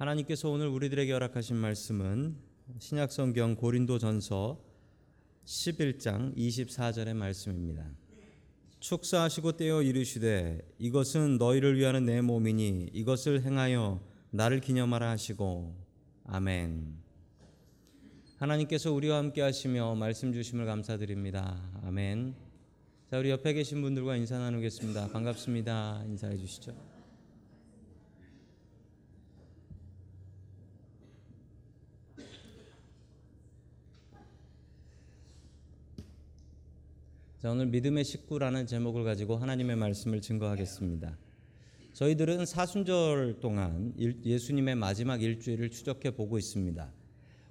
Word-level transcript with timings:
하나님께서 0.00 0.48
오늘 0.48 0.66
우리들에게 0.68 1.12
허락하신 1.12 1.56
말씀은 1.56 2.34
신약성경 2.78 3.56
고린도전서 3.56 4.58
11장 5.44 6.34
24절의 6.38 7.12
말씀입니다. 7.12 7.86
축사하시고 8.78 9.58
떼어 9.58 9.82
이르시되 9.82 10.62
이것은 10.78 11.36
너희를 11.36 11.76
위하는 11.76 12.06
내 12.06 12.22
몸이니 12.22 12.92
이것을 12.94 13.42
행하여 13.42 14.00
나를 14.30 14.62
기념하라 14.62 15.10
하시고 15.10 15.74
아멘. 16.24 16.94
하나님께서 18.38 18.92
우리와 18.92 19.18
함께 19.18 19.42
하시며 19.42 19.96
말씀 19.96 20.32
주심을 20.32 20.64
감사드립니다. 20.64 21.60
아멘. 21.84 22.34
자, 23.10 23.18
우리 23.18 23.28
옆에 23.28 23.52
계신 23.52 23.82
분들과 23.82 24.16
인사 24.16 24.38
나누겠습니다. 24.38 25.08
반갑습니다. 25.08 26.04
인사해 26.06 26.38
주시죠. 26.38 26.99
자, 37.40 37.50
오늘 37.50 37.68
믿음의 37.68 38.04
식구라는 38.04 38.66
제목을 38.66 39.02
가지고 39.02 39.38
하나님의 39.38 39.74
말씀을 39.76 40.20
증거하겠습니다. 40.20 41.16
저희들은 41.94 42.44
사순절 42.44 43.40
동안 43.40 43.94
예수님의 43.98 44.74
마지막 44.74 45.22
일주일을 45.22 45.70
추적해 45.70 46.10
보고 46.10 46.36
있습니다. 46.36 46.92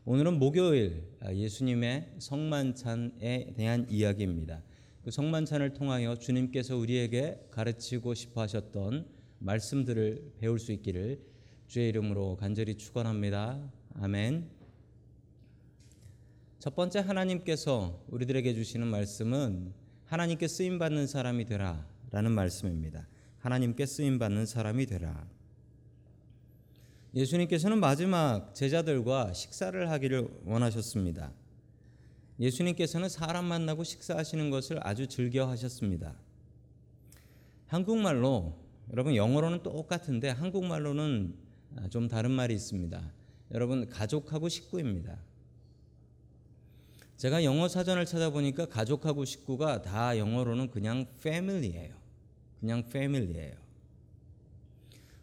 오늘은 0.06 0.38
목요일 0.38 1.08
아, 1.22 1.34
예수님의 1.34 2.18
성만찬에 2.20 3.54
대한 3.56 3.88
이야기입니다. 3.90 4.62
그 5.04 5.10
성만찬을 5.10 5.74
통하여 5.74 6.16
주님께서 6.16 6.78
우리에게 6.78 7.48
가르치고 7.50 8.14
싶어 8.14 8.42
하셨던 8.42 9.08
말씀들을 9.40 10.34
배울 10.38 10.60
수 10.60 10.72
있기를 10.72 11.20
주의 11.66 11.90
이름으로 11.90 12.38
간절히 12.38 12.76
축원합니다. 12.76 13.60
아멘. 13.96 14.59
첫 16.60 16.76
번째 16.76 17.00
하나님께서 17.00 18.04
우리들에게 18.10 18.54
주시는 18.54 18.86
말씀은 18.86 19.74
하나님께 20.04 20.50
쓰임 20.50 20.78
받는 20.78 21.08
사람이 21.08 21.46
되라라는 21.46 22.34
말씀입니다. 22.34 23.08
하나님께 23.38 23.86
쓰임 23.86 24.20
받는 24.20 24.46
사람이 24.46 24.86
되라. 24.86 25.26
예수님께서는 27.16 27.80
마지막 27.80 28.54
제자들과 28.54 29.32
식사를 29.32 29.90
하기를 29.90 30.28
원하셨습니다. 30.44 31.32
예수님께서는 32.42 33.08
사람 33.08 33.46
만나고 33.46 33.86
식사하시는 33.86 34.50
것을 34.50 34.86
아주 34.86 35.08
즐겨 35.08 35.48
하셨습니다. 35.48 36.14
한국말로 37.68 38.60
여러분 38.92 39.16
영어로는 39.16 39.64
똑같은데 39.64 40.28
한국말로는 40.32 41.36
좀 41.90 42.10
다른 42.10 42.32
말이 42.32 42.54
있습니다. 42.54 43.14
여러분 43.54 43.88
가족하고 43.88 44.50
식구입니다. 44.50 45.29
제가 47.20 47.44
영어 47.44 47.68
사전을 47.68 48.06
찾아보니까 48.06 48.68
가족하고 48.68 49.26
식구가 49.26 49.82
다 49.82 50.18
영어로는 50.18 50.72
그냥 50.72 51.06
family예요. 51.20 51.94
그냥 52.62 52.80
family예요. 52.88 53.56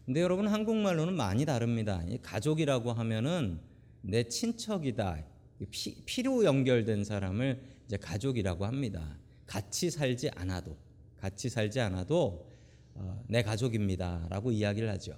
근데 0.05 0.21
여러분 0.21 0.47
한국말로는 0.47 1.15
많이 1.15 1.43
다릅니다. 1.43 2.03
가족이라고 2.21 2.93
하면은 2.93 3.59
내 4.03 4.25
친척이다. 4.25 5.23
피, 5.71 6.03
피로 6.05 6.43
연결된 6.45 7.03
사람을 7.03 7.63
이제 7.87 7.97
가족이라고 7.97 8.67
합니다. 8.67 9.17
같이 9.47 9.89
살지 9.89 10.29
않아도 10.35 10.77
같이 11.19 11.49
살지 11.49 11.79
않아도 11.79 12.47
어, 12.93 13.23
내 13.27 13.41
가족입니다라고 13.41 14.51
이야기를 14.51 14.87
하죠. 14.91 15.17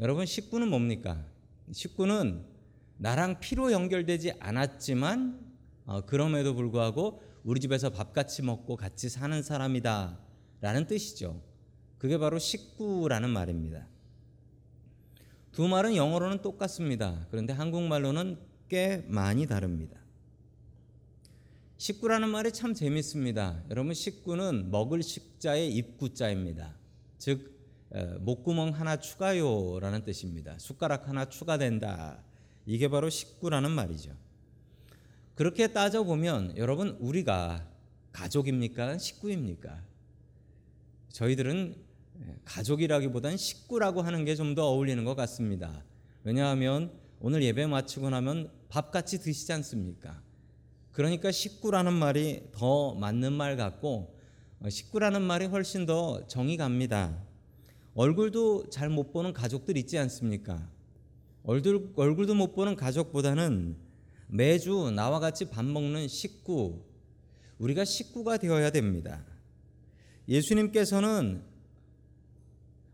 여러분 0.00 0.24
식구는 0.24 0.68
뭡니까? 0.68 1.22
식구는 1.70 2.46
나랑 2.96 3.40
피로 3.40 3.72
연결되지 3.72 4.32
않았지만 4.40 5.43
어, 5.86 6.00
그럼에도 6.02 6.54
불구하고 6.54 7.22
우리 7.44 7.60
집에서 7.60 7.90
밥 7.90 8.12
같이 8.12 8.42
먹고 8.42 8.76
같이 8.76 9.08
사는 9.08 9.42
사람이다 9.42 10.18
라는 10.60 10.86
뜻이죠. 10.86 11.42
그게 11.98 12.18
바로 12.18 12.38
식구라는 12.38 13.30
말입니다. 13.30 13.86
두 15.52 15.68
말은 15.68 15.94
영어로는 15.94 16.42
똑같습니다. 16.42 17.26
그런데 17.30 17.52
한국말로는 17.52 18.38
꽤 18.68 19.04
많이 19.08 19.46
다릅니다. 19.46 20.00
식구라는 21.76 22.28
말이 22.30 22.50
참 22.50 22.72
재밌습니다. 22.72 23.62
여러분 23.70 23.94
식구는 23.94 24.70
먹을 24.70 25.02
식자의 25.02 25.72
입구자입니다. 25.74 26.74
즉 27.18 27.54
목구멍 28.20 28.70
하나 28.70 28.96
추가요라는 28.96 30.04
뜻입니다. 30.04 30.58
숟가락 30.58 31.08
하나 31.08 31.28
추가된다. 31.28 32.24
이게 32.66 32.88
바로 32.88 33.10
식구라는 33.10 33.70
말이죠. 33.70 34.16
그렇게 35.34 35.68
따져 35.68 36.04
보면 36.04 36.56
여러분 36.56 36.96
우리가 37.00 37.66
가족입니까? 38.12 38.98
식구입니까? 38.98 39.82
저희들은 41.10 41.74
가족이라기보단 42.44 43.36
식구라고 43.36 44.02
하는 44.02 44.24
게 44.24 44.36
좀 44.36 44.54
더 44.54 44.68
어울리는 44.68 45.04
것 45.04 45.14
같습니다. 45.16 45.82
왜냐하면 46.22 46.92
오늘 47.20 47.42
예배 47.42 47.66
마치고 47.66 48.10
나면 48.10 48.50
밥 48.68 48.90
같이 48.92 49.18
드시지 49.18 49.52
않습니까? 49.54 50.22
그러니까 50.92 51.32
식구라는 51.32 51.92
말이 51.92 52.42
더 52.52 52.94
맞는 52.94 53.32
말 53.32 53.56
같고 53.56 54.14
어, 54.60 54.70
식구라는 54.70 55.22
말이 55.22 55.46
훨씬 55.46 55.86
더 55.86 56.24
정이 56.28 56.56
갑니다. 56.56 57.20
얼굴도 57.96 58.70
잘 58.70 58.88
못 58.88 59.12
보는 59.12 59.32
가족들 59.32 59.76
있지 59.76 59.98
않습니까? 59.98 60.68
얼굴, 61.42 61.92
얼굴도 61.96 62.34
못 62.34 62.54
보는 62.54 62.76
가족보다는 62.76 63.76
매주 64.34 64.90
나와 64.90 65.20
같이 65.20 65.44
밥 65.44 65.64
먹는 65.64 66.08
식구, 66.08 66.82
우리가 67.58 67.84
식구가 67.84 68.38
되어야 68.38 68.70
됩니다. 68.70 69.24
예수님께서는 70.26 71.44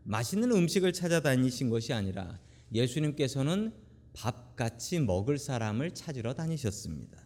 맛있는 0.03 0.51
음식을 0.51 0.93
찾아다니신 0.93 1.71
것이 1.71 1.93
아니라 1.93 2.39
예수님께서는 2.71 3.73
밥 4.13 4.55
같이 4.55 4.99
먹을 4.99 5.39
사람을 5.39 5.95
찾으러 5.95 6.35
다니셨습니다. 6.35 7.17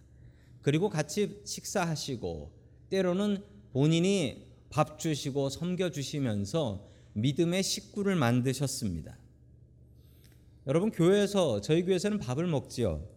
그리고 0.62 0.88
같이 0.90 1.42
식사하시고 1.44 2.54
때로는 2.90 3.44
본인이 3.74 4.48
밥 4.70 4.98
주시고 4.98 5.50
섬겨 5.50 5.92
주시면서 5.92 6.90
믿음의 7.16 7.64
식구를 7.64 8.16
만드셨습니다. 8.16 9.18
여러분 10.68 10.92
교회에서 10.92 11.59
저희 11.59 11.84
교회에서는 11.84 12.18
밥을 12.20 12.48
먹지요. 12.48 13.15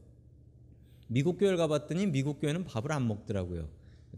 미국 1.08 1.38
교회를 1.38 1.56
가봤더니 1.56 2.06
미국 2.06 2.40
교회는 2.40 2.64
밥을 2.64 2.92
안 2.92 3.08
먹더라고요. 3.08 3.68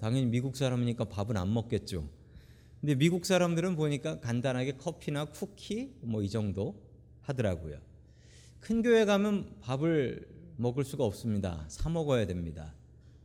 당연히 0.00 0.26
미국 0.26 0.56
사람이니까 0.56 1.06
밥은 1.06 1.36
안 1.36 1.52
먹겠죠. 1.52 2.08
근데 2.80 2.94
미국 2.94 3.26
사람들은 3.26 3.76
보니까 3.76 4.20
간단하게 4.20 4.72
커피나 4.76 5.26
쿠키 5.26 5.94
뭐 6.02 6.22
이 6.22 6.28
정도 6.28 6.80
하더라고요. 7.22 7.78
큰 8.58 8.82
교회 8.82 9.04
가면 9.04 9.60
밥을 9.60 10.26
먹을 10.56 10.84
수가 10.84 11.04
없습니다. 11.04 11.64
사 11.68 11.88
먹어야 11.88 12.26
됩니다. 12.26 12.74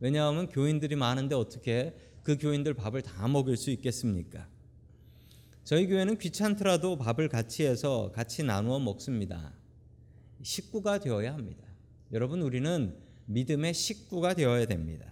왜냐하면 0.00 0.48
교인들이 0.48 0.94
많은데 0.96 1.34
어떻게 1.34 1.94
그 2.22 2.38
교인들 2.38 2.74
밥을 2.74 3.02
다 3.02 3.28
먹일 3.28 3.56
수 3.56 3.70
있겠습니까? 3.70 4.48
저희 5.64 5.86
교회는 5.86 6.18
귀찮더라도 6.18 6.96
밥을 6.96 7.28
같이 7.28 7.64
해서 7.64 8.12
같이 8.14 8.42
나누어 8.42 8.78
먹습니다. 8.78 9.52
식구가 10.42 11.00
되어야 11.00 11.34
합니다. 11.34 11.66
여러분 12.12 12.42
우리는 12.42 12.96
믿음의 13.26 13.74
식구가 13.74 14.34
되어야 14.34 14.66
됩니다. 14.66 15.06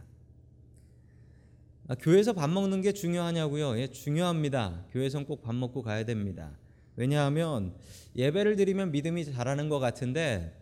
아, 1.86 1.94
교회에서 1.94 2.32
밥 2.32 2.48
먹는 2.48 2.80
게 2.80 2.92
중요하냐고요? 2.92 3.78
예, 3.78 3.88
중요합니다. 3.88 4.86
교회에선 4.92 5.26
꼭 5.26 5.42
밥 5.42 5.54
먹고 5.54 5.82
가야 5.82 6.04
됩니다. 6.04 6.56
왜냐하면 6.96 7.74
예배를 8.16 8.56
드리면 8.56 8.92
믿음이 8.92 9.24
자라는 9.26 9.68
것 9.68 9.80
같은데 9.80 10.56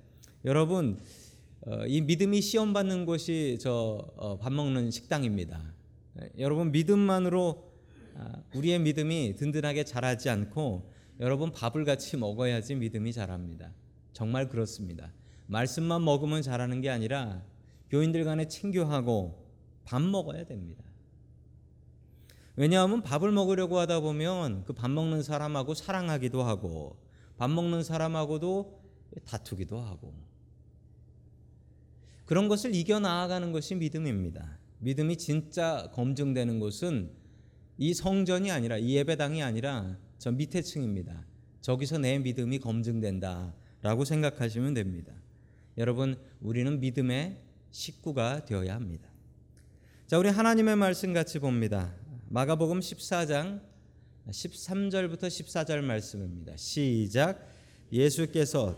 여러분 0.45 0.99
어, 1.61 1.87
이 1.87 2.01
믿음이 2.01 2.41
시험 2.41 2.73
받는 2.73 3.07
곳이 3.07 3.59
저밥 3.61 4.47
어, 4.47 4.51
먹는 4.51 4.91
식당입니다. 4.91 5.63
예, 6.21 6.31
여러분 6.39 6.73
믿음만으로 6.73 7.71
아, 8.17 8.43
우리의 8.55 8.81
믿음이 8.81 9.37
든든하게 9.37 9.85
자라지 9.85 10.29
않고 10.29 10.91
여러분 11.21 11.53
밥을 11.53 11.85
같이 11.85 12.17
먹어야지 12.17 12.75
믿음이 12.75 13.13
자랍니다. 13.13 13.73
정말 14.13 14.49
그렇습니다. 14.49 15.13
말씀만 15.53 16.03
먹으면 16.03 16.41
자라는 16.41 16.81
게 16.81 16.89
아니라 16.89 17.43
교인들 17.91 18.25
간에 18.25 18.49
친교하고 18.49 19.47
밥 19.85 20.01
먹어야 20.01 20.45
됩니다. 20.45 20.83
왜냐하면 22.57 23.03
밥을 23.03 23.33
먹으려고 23.33 23.79
하다 23.79 24.01
보면 24.01 24.65
그 24.65 24.73
밥 24.73 24.91
먹는 24.91 25.23
사람하고 25.23 25.75
사랑하기도 25.75 26.43
하고 26.43 26.97
밥 27.37 27.51
먹는 27.51 27.83
사람하고도 27.83 28.81
다투기도 29.27 29.79
하고 29.79 30.15
그런 32.25 32.49
것을 32.49 32.75
이겨 32.75 32.99
나아가는 32.99 33.53
것이 33.53 33.75
믿음입니다. 33.75 34.59
믿음이 34.79 35.17
진짜 35.17 35.91
검증되는 35.93 36.61
곳은 36.61 37.13
이 37.77 37.93
성전이 37.93 38.51
아니라 38.51 38.79
이 38.79 38.97
예배당이 38.97 39.43
아니라 39.43 39.99
저 40.19 40.33
밑에 40.33 40.63
층입니다. 40.63 41.27
저기서 41.61 41.99
내 41.99 42.19
믿음이 42.19 42.59
검증된다. 42.59 43.55
라고 43.83 44.05
생각하시면 44.05 44.75
됩니다. 44.75 45.13
여러분, 45.79 46.17
우리는 46.41 46.81
믿음의 46.81 47.39
식구가 47.71 48.45
되어야 48.45 48.75
합니다. 48.75 49.09
자, 50.07 50.19
우리 50.19 50.29
하나님의 50.29 50.77
말씀 50.77 51.15
같이 51.15 51.39
봅니다. 51.39 51.95
마가복음 52.29 52.81
14장 52.81 53.63
13절부터 54.29 55.23
14절 55.23 55.81
말씀입니다. 55.81 56.57
시작. 56.57 57.49
예수께서 57.91 58.77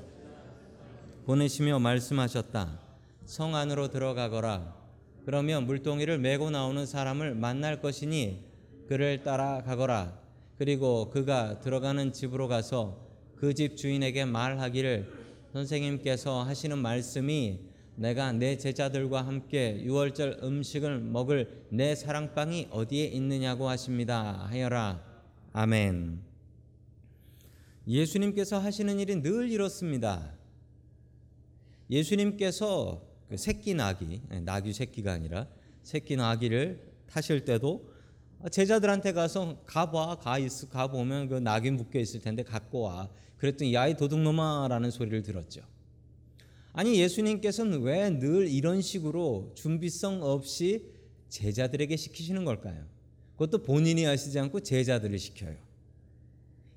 보내시며 1.26 1.80
말씀하셨다. 1.80 2.80
성 3.24 3.56
안으로 3.56 3.88
들어가거라. 3.88 4.76
그러면 5.24 5.66
물동이를 5.66 6.18
메고 6.18 6.50
나오는 6.50 6.86
사람을 6.86 7.34
만날 7.34 7.80
것이니 7.80 8.44
그를 8.86 9.22
따라가거라. 9.22 10.20
그리고 10.58 11.10
그가 11.10 11.60
들어가는 11.60 12.12
집으로 12.12 12.46
가서 12.46 13.02
그 13.36 13.52
집 13.52 13.76
주인에게 13.76 14.24
말하기를 14.24 15.23
선생님께서 15.54 16.42
하시는 16.42 16.76
말씀이 16.78 17.60
내가 17.94 18.32
내 18.32 18.58
제자들과 18.58 19.24
함께 19.24 19.80
유월절 19.84 20.40
음식을 20.42 20.98
먹을 20.98 21.66
내 21.70 21.94
사랑방이 21.94 22.66
어디에 22.72 23.04
있느냐고 23.04 23.68
하십니다. 23.68 24.46
하여라. 24.48 25.00
아멘. 25.52 26.20
예수님께서 27.86 28.58
하시는 28.58 28.98
일이 28.98 29.22
늘 29.22 29.48
이렇습니다. 29.48 30.34
예수님께서 31.88 33.06
그 33.28 33.36
새끼 33.36 33.74
나귀, 33.74 34.22
나귀 34.42 34.72
새끼가 34.72 35.12
아니라 35.12 35.46
새끼 35.84 36.16
나귀를 36.16 36.80
타실 37.06 37.44
때도 37.44 37.93
제자들한테 38.50 39.12
가서 39.12 39.56
가봐, 39.66 40.16
가 40.16 40.38
있어, 40.38 40.68
가 40.68 40.86
보면 40.88 41.28
그 41.28 41.34
낙이 41.34 41.70
묶여 41.70 41.98
있을 41.98 42.20
텐데 42.20 42.42
갖고 42.42 42.80
와. 42.82 43.08
그랬더니 43.38 43.74
야이 43.74 43.96
도둑놈아라는 43.96 44.90
소리를 44.90 45.22
들었죠. 45.22 45.62
아니 46.72 46.98
예수님께서는 47.00 47.82
왜 47.82 48.10
늘 48.10 48.48
이런 48.48 48.82
식으로 48.82 49.52
준비성 49.54 50.22
없이 50.22 50.90
제자들에게 51.28 51.96
시키시는 51.96 52.44
걸까요? 52.44 52.84
그것도 53.34 53.62
본인이 53.62 54.04
하시지 54.04 54.38
않고 54.38 54.60
제자들을 54.60 55.18
시켜요. 55.18 55.56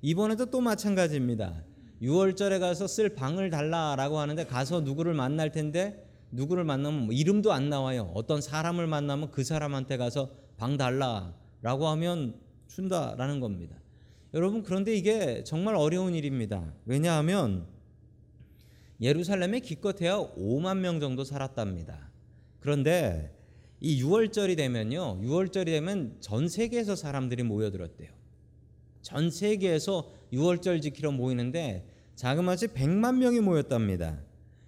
이번에도 0.02 0.46
또 0.46 0.60
마찬가지입니다. 0.60 1.62
6월절에 2.02 2.60
가서 2.60 2.86
쓸 2.86 3.10
방을 3.10 3.50
달라라고 3.50 4.18
하는데 4.18 4.44
가서 4.44 4.80
누구를 4.80 5.14
만날 5.14 5.50
텐데 5.50 6.04
누구를 6.30 6.64
만나면 6.64 7.06
뭐 7.06 7.14
이름도 7.14 7.52
안 7.52 7.68
나와요. 7.68 8.12
어떤 8.14 8.40
사람을 8.40 8.86
만나면 8.86 9.30
그 9.32 9.42
사람한테 9.42 9.96
가서 9.96 10.30
방 10.56 10.76
달라 10.76 11.34
라고 11.62 11.88
하면 11.88 12.38
준다라는 12.68 13.40
겁니다. 13.40 13.76
여러분 14.34 14.62
그런데 14.62 14.94
이게 14.94 15.42
정말 15.44 15.74
어려운 15.74 16.14
일입니다. 16.14 16.74
왜냐하면 16.84 17.66
예루살렘에 19.00 19.60
기껏해야 19.60 20.16
5만 20.36 20.78
명 20.78 21.00
정도 21.00 21.24
살았답니다. 21.24 22.10
그런데 22.60 23.34
이 23.80 24.02
6월절이 24.02 24.56
되면요. 24.56 25.20
6월절이 25.22 25.66
되면 25.66 26.16
전 26.20 26.48
세계에서 26.48 26.96
사람들이 26.96 27.44
모여들었대요. 27.44 28.10
전 29.02 29.30
세계에서 29.30 30.10
6월절 30.32 30.82
지키러 30.82 31.12
모이는데 31.12 31.86
자그마치 32.16 32.68
100만 32.68 33.18
명이 33.18 33.40
모였답니다. 33.40 34.20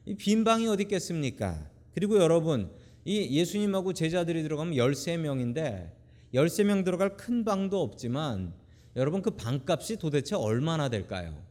이 0.07 0.15
빈 0.15 0.45
방이 0.45 0.67
어디 0.67 0.85
있겠습니까? 0.85 1.69
그리고 1.93 2.19
여러분, 2.19 2.71
이 3.05 3.37
예수님하고 3.39 3.93
제자들이 3.93 4.43
들어가면 4.43 4.75
13명인데 4.75 5.91
13명 6.35 6.85
들어갈 6.85 7.17
큰 7.17 7.45
방도 7.45 7.83
없지만 7.83 8.55
여러분 8.97 9.23
그 9.23 9.31
방값이 9.31 9.97
도대체 9.97 10.37
얼마나 10.37 10.89
될까요? 10.89 11.43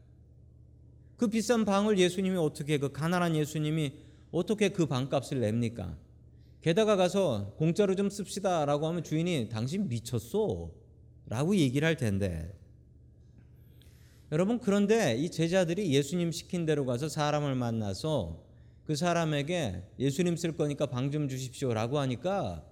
그 1.17 1.27
비싼 1.27 1.65
방을 1.65 1.97
예수님이 1.97 2.37
어떻게 2.37 2.77
그 2.77 2.91
가난한 2.91 3.35
예수님이 3.35 3.93
어떻게 4.31 4.69
그 4.69 4.85
방값을 4.85 5.39
냅니까? 5.41 5.97
게다가 6.61 6.95
가서 6.95 7.53
공짜로 7.57 7.95
좀 7.95 8.09
씁시다라고 8.09 8.87
하면 8.87 9.03
주인이 9.03 9.49
당신 9.49 9.87
미쳤소? 9.87 10.73
라고 11.27 11.55
얘기를 11.55 11.87
할 11.87 11.95
텐데 11.95 12.53
여러분 14.31 14.59
그런데 14.59 15.15
이 15.15 15.29
제자들이 15.29 15.93
예수님 15.93 16.31
시킨 16.31 16.65
대로 16.65 16.85
가서 16.85 17.07
사람을 17.09 17.55
만나서 17.55 18.43
그 18.85 18.95
사람에게 18.95 19.83
예수님 19.99 20.35
쓸 20.35 20.55
거니까 20.55 20.85
방 20.87 21.11
좀 21.11 21.27
주십시오라고 21.27 21.99
하니까 21.99 22.63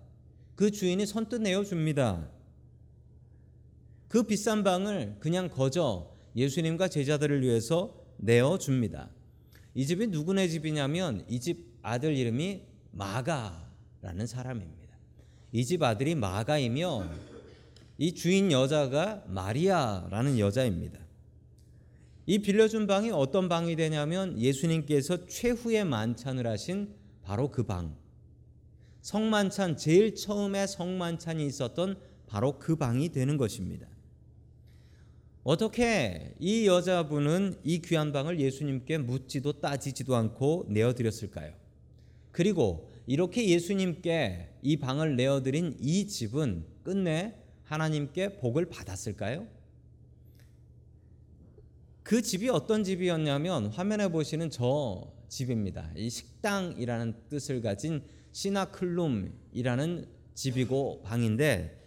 그 0.57 0.71
주인이 0.71 1.06
선뜻 1.06 1.44
내어 1.44 1.63
줍니다. 1.63 2.27
그 4.07 4.24
비싼 4.24 4.63
방을 4.63 5.18
그냥 5.19 5.50
거저 5.50 6.12
예수님과 6.36 6.88
제자들을 6.88 7.44
위해서 7.44 8.04
내어 8.18 8.57
줍니다. 8.57 9.12
이 9.75 9.86
집이 9.86 10.07
누구네 10.07 10.48
집이냐면 10.48 11.24
이 11.30 11.39
집 11.39 11.77
아들 11.83 12.18
이름이 12.18 12.63
마가라는 12.92 14.25
사람입니다. 14.25 14.98
이 15.51 15.63
집 15.63 15.83
아들이 15.83 16.15
마가이며 16.15 17.07
이 18.00 18.13
주인 18.15 18.51
여자가 18.51 19.25
마리아라는 19.27 20.39
여자입니다. 20.39 21.00
이 22.25 22.39
빌려준 22.39 22.88
방이 22.88 23.12
어떤 23.12 23.48
방이 23.48 23.75
되냐면 23.75 24.39
예수님께서 24.42 25.27
최후의 25.27 25.86
만찬을 25.86 26.48
하신 26.48 26.95
바로 27.21 27.51
그 27.51 27.62
방. 27.63 27.95
성만찬 29.07 29.77
제일 29.77 30.15
처음에 30.15 30.68
성만찬이 30.68 31.45
있었던 31.45 31.98
바로 32.27 32.59
그 32.59 32.75
방이 32.75 33.07
되는 33.07 33.38
것입니다. 33.38 33.88
어떻게 35.45 36.36
이 36.39 36.68
여자분은 36.68 37.62
이 37.63 37.80
귀한 37.80 38.12
방을 38.12 38.42
예수님께 38.42 38.98
묻지도 38.98 39.62
따지지도 39.62 40.13
않고 40.13 40.65
내어드렸을까요? 40.68 41.54
그리고 42.33 42.92
이렇게 43.06 43.48
예수님께 43.48 44.50
이 44.62 44.75
방을 44.75 45.15
내어드린 45.15 45.77
이 45.80 46.06
집은 46.06 46.65
끝내 46.83 47.33
하나님께 47.63 48.39
복을 48.39 48.65
받았을까요? 48.65 49.48
그 52.04 52.21
집이 52.21 52.50
어떤 52.50 52.83
집이었냐면 52.83 53.68
화면에 53.68 54.09
보시는 54.09 54.50
저 54.50 55.13
집입니다. 55.30 55.89
이 55.95 56.09
식당이라는 56.09 57.30
뜻을 57.30 57.62
가진 57.62 58.04
시나클룸이라는 58.37 60.05
집이고 60.35 61.01
방인데 61.01 61.83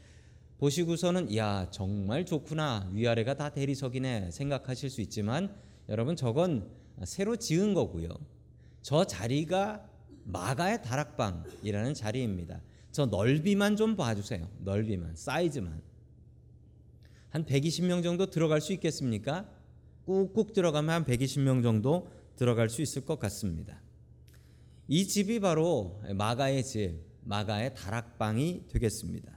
보시고서는 0.58 1.36
야 1.36 1.70
정말 1.70 2.26
좋구나 2.26 2.90
위아래가 2.92 3.34
다 3.34 3.50
대리석이네 3.50 4.32
생각하실 4.32 4.90
수 4.90 5.00
있지만 5.00 5.54
여러분 5.88 6.16
저건 6.16 6.68
새로 7.04 7.36
지은 7.36 7.72
거고요. 7.72 8.08
저 8.82 9.04
자리가 9.04 9.88
마가의 10.24 10.82
다락방이라는 10.82 11.94
자리입니다. 11.94 12.60
저 12.90 13.06
넓이만 13.06 13.76
좀 13.76 13.94
봐주세요. 13.94 14.50
넓이만 14.58 15.14
사이즈만 15.14 15.80
한 17.28 17.44
120명 17.44 18.02
정도 18.02 18.26
들어갈 18.26 18.60
수 18.60 18.72
있겠습니까? 18.72 19.48
꾹꾹 20.04 20.52
들어가면 20.52 20.90
한 20.90 21.04
120명 21.04 21.62
정도 21.62 22.10
들어갈 22.34 22.68
수 22.68 22.82
있을 22.82 23.04
것 23.04 23.20
같습니다. 23.20 23.80
이 24.92 25.06
집이 25.06 25.38
바로 25.38 26.00
마가의 26.16 26.64
집, 26.64 26.96
마가의 27.22 27.76
다락방이 27.76 28.64
되겠습니다. 28.66 29.30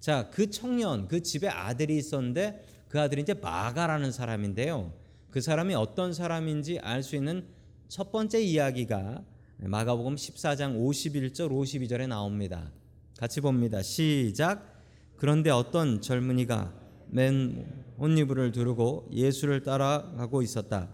자, 0.00 0.30
그 0.30 0.48
청년, 0.48 1.08
그 1.08 1.22
집에 1.22 1.46
아들이 1.46 1.98
있었는데 1.98 2.64
그 2.88 2.98
아들이 2.98 3.20
이제 3.20 3.34
마가라는 3.34 4.12
사람인데요. 4.12 4.94
그 5.30 5.42
사람이 5.42 5.74
어떤 5.74 6.14
사람인지 6.14 6.78
알 6.78 7.02
수 7.02 7.16
있는 7.16 7.44
첫 7.88 8.10
번째 8.10 8.40
이야기가 8.40 9.22
마가복음 9.58 10.14
14장 10.14 10.80
51절 10.80 11.50
52절에 11.50 12.08
나옵니다. 12.08 12.72
같이 13.18 13.42
봅니다. 13.42 13.82
시작. 13.82 14.80
그런데 15.16 15.50
어떤 15.50 16.00
젊은이가 16.00 16.72
맨 17.08 17.66
옷이불을 17.98 18.52
두르고 18.52 19.10
예수를 19.12 19.62
따라가고 19.64 20.40
있었다. 20.40 20.88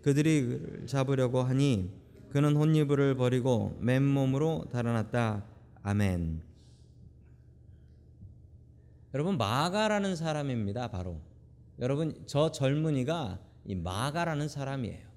그들이 0.00 0.86
잡으려고 0.86 1.42
하니 1.42 1.99
그는 2.30 2.56
혼이불을 2.56 3.16
버리고 3.16 3.76
맨몸으로 3.80 4.66
달아났다. 4.70 5.44
아멘. 5.82 6.42
여러분 9.14 9.36
마가라는 9.36 10.14
사람입니다. 10.14 10.88
바로 10.88 11.20
여러분 11.80 12.22
저 12.26 12.52
젊은이가 12.52 13.40
이 13.64 13.74
마가라는 13.74 14.48
사람이에요. 14.48 15.10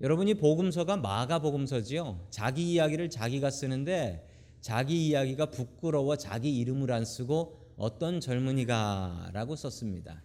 여러분이 0.00 0.34
복음서가 0.34 0.96
마가 0.96 1.40
복음서지요. 1.40 2.26
자기 2.30 2.72
이야기를 2.72 3.10
자기가 3.10 3.50
쓰는데 3.50 4.26
자기 4.62 5.08
이야기가 5.08 5.50
부끄러워 5.50 6.16
자기 6.16 6.56
이름을 6.56 6.90
안 6.92 7.04
쓰고 7.04 7.74
어떤 7.76 8.20
젊은이가라고 8.20 9.54
썼습니다. 9.54 10.22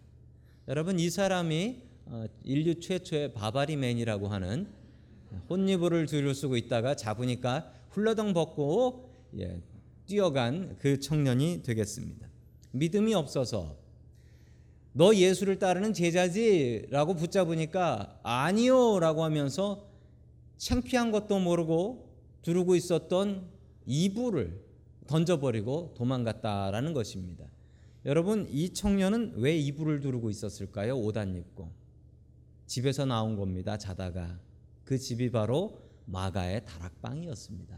여러분 0.69 0.99
이 0.99 1.09
사람이 1.09 1.81
어, 2.05 2.25
인류 2.43 2.79
최초의 2.79 3.33
바바리맨이라고 3.33 4.27
하는 4.29 4.82
혼니부를 5.49 6.05
뒤로 6.05 6.33
쓰고 6.33 6.57
있다가 6.57 6.95
잡으니까 6.95 7.71
훌러덩 7.89 8.33
벗고 8.33 9.09
예, 9.39 9.61
뛰어간 10.05 10.75
그 10.79 10.99
청년이 10.99 11.63
되겠습니다. 11.63 12.27
믿음이 12.71 13.13
없어서 13.13 13.77
너 14.93 15.15
예수를 15.15 15.57
따르는 15.57 15.93
제자지라고 15.93 17.15
붙잡으니까 17.15 18.19
아니요라고 18.23 19.23
하면서 19.23 19.87
창피한 20.57 21.11
것도 21.11 21.39
모르고 21.39 22.09
두르고 22.43 22.75
있었던 22.75 23.47
이불을 23.85 24.61
던져버리고 25.07 25.93
도망갔다라는 25.97 26.93
것입니다. 26.93 27.45
여러분 28.05 28.47
이 28.51 28.69
청년은 28.69 29.33
왜 29.37 29.57
이불을 29.57 30.01
두르고 30.01 30.29
있었을까요? 30.29 30.97
옷 30.97 31.17
안 31.17 31.35
입고 31.35 31.71
집에서 32.67 33.05
나온 33.05 33.35
겁니다. 33.35 33.77
자다가 33.77 34.39
그 34.93 34.99
집이 34.99 35.31
바로 35.31 35.81
마가의 36.05 36.67
다락방이었습니다. 36.67 37.75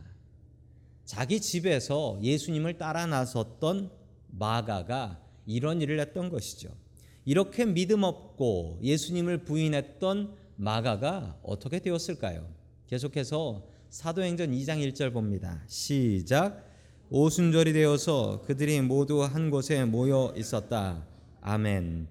자기 1.05 1.39
집에서 1.39 2.19
예수님을 2.21 2.77
따라 2.77 3.05
나섰던 3.05 3.89
마가가 4.31 5.21
이런 5.45 5.81
일을 5.81 5.97
했던 6.01 6.29
것이죠. 6.29 6.75
이렇게 7.23 7.63
믿음 7.63 8.03
없고 8.03 8.79
예수님을 8.81 9.45
부인했던 9.45 10.35
마가가 10.57 11.39
어떻게 11.41 11.79
되었을까요? 11.79 12.49
계속해서 12.87 13.65
사도행전 13.89 14.51
2장 14.51 14.85
1절 14.85 15.13
봅니다. 15.13 15.63
시작. 15.67 16.69
오순절이 17.11 17.71
되어서 17.71 18.41
그들이 18.41 18.81
모두 18.81 19.23
한 19.23 19.49
곳에 19.49 19.85
모여 19.85 20.33
있었다. 20.35 21.07
아멘. 21.39 22.09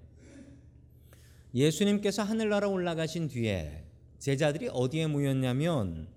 예수님께서 1.54 2.22
하늘나라 2.22 2.68
올라가신 2.68 3.28
뒤에 3.28 3.83
제자들이 4.24 4.70
어디에 4.72 5.06
모였냐면 5.06 6.08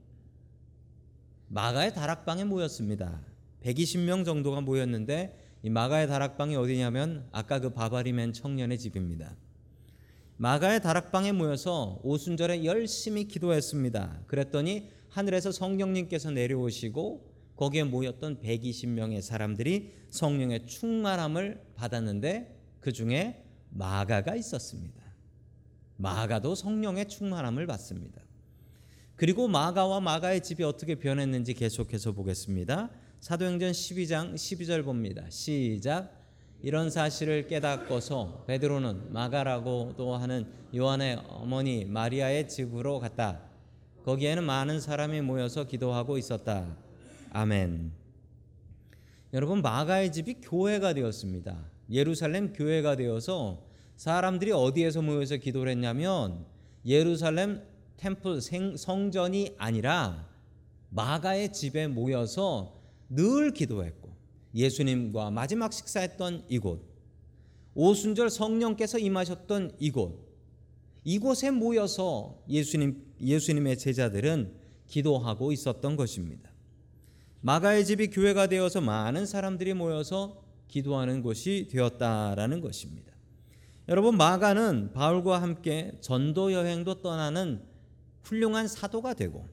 마가의 1.50 1.94
다락방에 1.94 2.46
모였습니다. 2.46 3.20
120명 3.66 4.24
정도가 4.24 4.62
모였는데 4.62 5.38
이 5.62 5.70
마가의 5.70 6.08
다락방이 6.08 6.56
어디냐면 6.56 7.28
아까 7.34 7.60
그 7.60 7.72
바바리맨 7.72 8.32
청년의 8.32 8.80
집입니다. 8.80 9.36
마가의 10.38 10.82
다락방에 10.84 11.34
모여서 11.34 12.00
오순절에 12.02 12.64
열심히 12.64 13.28
기도했습니다. 13.28 14.22
그랬더니 14.28 14.88
하늘에서 15.10 15.52
성령님께서 15.52 16.32
내려오시고 16.32 17.30
거기에 17.58 17.84
모였던 17.84 18.40
120명의 18.40 19.22
사람들이 19.22 19.92
성령의 20.12 20.66
충만함을 20.66 21.62
받았는데 21.76 22.58
그 22.80 22.94
중에 22.94 23.44
마가가 23.72 24.34
있었습니다. 24.38 25.07
마가도 25.98 26.56
성령의 26.56 27.08
충만함을 27.08 27.68
받습니다. 27.68 28.22
그리고 29.16 29.48
마가와 29.48 30.00
마가의 30.00 30.44
집이 30.44 30.64
어떻게 30.64 30.96
변했는지 30.96 31.54
계속해서 31.54 32.12
보겠습니다. 32.12 32.90
사도행전 33.20 33.72
12장 33.72 34.36
12절 34.36 34.86
봅니다. 34.86 35.24
시작. 35.30 36.14
이런 36.62 36.90
사실을 36.90 37.48
깨닫고서 37.48 38.46
베드로는 38.48 39.12
마가라고도 39.14 40.16
하는 40.16 40.48
요한의 40.76 41.22
어머니 41.28 41.86
마리아의 41.86 42.48
집으로 42.48 43.00
갔다. 43.00 43.42
거기에는 44.06 44.44
많은 44.44 44.80
사람이 44.80 45.22
모여서 45.22 45.66
기도하고 45.66 46.18
있었다. 46.18 46.78
아멘. 47.32 47.92
여러분 49.34 49.62
마가의 49.62 50.12
집이 50.12 50.36
교회가 50.42 50.94
되었습니다. 50.94 51.58
예루살렘 51.92 52.54
교회가 52.54 52.96
되어서 52.96 53.67
사람들이 53.98 54.52
어디에서 54.52 55.02
모여서 55.02 55.38
기도를 55.38 55.72
했냐면 55.72 56.46
예루살렘 56.86 57.64
템플 57.98 58.42
성전이 58.78 59.56
아니라 59.58 60.30
마가의 60.92 61.52
집에 61.52 61.88
모여서 61.88 62.80
늘 63.10 63.52
기도했고 63.52 64.16
예수님과 64.54 65.32
마지막 65.32 65.74
식사했던 65.74 66.46
이곳 66.48 66.86
오순절 67.74 68.30
성령께서 68.30 69.00
임하셨던 69.00 69.78
이곳 69.80 70.28
이곳에 71.04 71.50
모여서 71.50 72.44
예수님 72.48 73.04
예수님의 73.20 73.80
제자들은 73.80 74.54
기도하고 74.88 75.52
있었던 75.52 75.96
것입니다. 75.96 76.52
마가의 77.42 77.84
집이 77.86 78.12
교회가 78.12 78.48
되어서 78.48 78.80
많은 78.80 79.26
사람들이 79.26 79.74
모여서 79.74 80.44
기도하는 80.68 81.24
곳이 81.24 81.68
되었다라는 81.72 82.62
것입니다. 82.62 83.17
여러분 83.90 84.18
마가는 84.18 84.92
바울과 84.92 85.42
함께 85.42 85.94
전도 86.02 86.52
여행도 86.52 87.02
떠나는 87.02 87.62
훌륭한 88.24 88.68
사도가 88.68 89.14
되고 89.14 89.48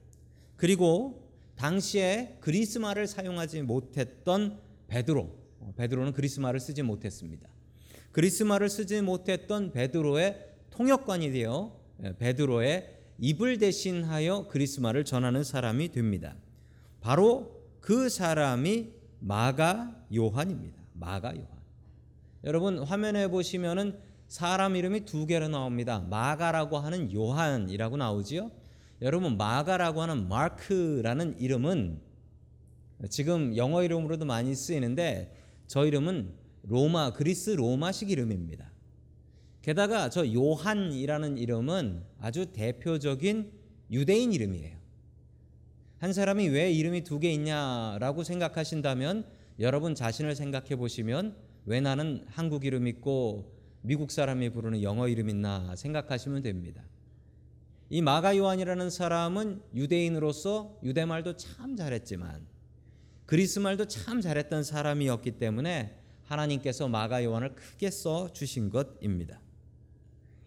그리고 0.57 1.31
당시에 1.55 2.37
그리스말을 2.41 3.07
사용하지 3.07 3.61
못했던 3.61 4.59
베드로 4.87 5.45
어, 5.59 5.73
베드로는 5.77 6.11
그리스말을 6.11 6.59
쓰지 6.59 6.83
못했습니다. 6.83 7.47
그리스말을 8.11 8.69
쓰지 8.69 9.01
못했던 9.01 9.71
베드로의 9.71 10.49
통역관이 10.69 11.31
되어 11.31 11.79
예, 12.03 12.17
베드로의 12.17 12.93
입을 13.19 13.57
대신하여 13.57 14.47
그리스말을 14.49 15.05
전하는 15.05 15.45
사람이 15.45 15.93
됩니다. 15.93 16.35
바로 16.99 17.63
그 17.79 18.09
사람이 18.09 18.91
마가 19.19 19.95
요한입니다. 20.13 20.77
마가 20.93 21.29
요한. 21.35 21.47
여러분 22.43 22.79
화면에 22.79 23.29
보시면은 23.29 23.97
사람 24.27 24.75
이름이 24.75 25.05
두 25.05 25.25
개로 25.25 25.47
나옵니다. 25.47 25.99
마가라고 26.09 26.77
하는 26.77 27.13
요한이라고 27.13 27.97
나오지요. 27.97 28.51
여러분 29.01 29.37
마가라고 29.37 30.01
하는 30.01 30.27
마크라는 30.27 31.39
이름은 31.39 31.99
지금 33.09 33.55
영어 33.55 33.83
이름으로도 33.83 34.25
많이 34.25 34.55
쓰이는데 34.55 35.35
저 35.67 35.85
이름은 35.85 36.33
로마 36.63 37.13
그리스 37.13 37.51
로마식 37.51 38.09
이름입니다. 38.09 38.71
게다가 39.61 40.09
저 40.09 40.31
요한이라는 40.31 41.37
이름은 41.37 42.03
아주 42.19 42.47
대표적인 42.51 43.51
유대인 43.91 44.31
이름이에요. 44.33 44.75
한 45.99 46.13
사람이 46.13 46.49
왜 46.49 46.71
이름이 46.71 47.03
두 47.03 47.19
개 47.19 47.31
있냐라고 47.31 48.23
생각하신다면 48.23 49.25
여러분 49.59 49.95
자신을 49.95 50.35
생각해 50.35 50.75
보시면 50.75 51.35
왜 51.65 51.81
나는 51.81 52.25
한국 52.27 52.65
이름 52.65 52.87
있고 52.87 53.54
미국 53.85 54.11
사람이 54.11 54.49
부르는 54.49 54.81
영어 54.81 55.07
이름 55.07 55.29
있나 55.29 55.75
생각하시면 55.75 56.41
됩니다. 56.41 56.83
이 57.89 58.01
마가 58.01 58.35
요한이라는 58.35 58.89
사람은 58.89 59.61
유대인으로서 59.75 60.79
유대말도 60.83 61.37
참 61.37 61.75
잘했지만 61.75 62.47
그리스 63.25 63.59
말도 63.59 63.85
참 63.85 64.21
잘했던 64.21 64.63
사람이었기 64.63 65.31
때문에 65.33 65.99
하나님께서 66.23 66.87
마가 66.87 67.23
요한을 67.23 67.53
크게 67.55 67.91
써 67.91 68.33
주신 68.33 68.69
것입니다. 68.69 69.39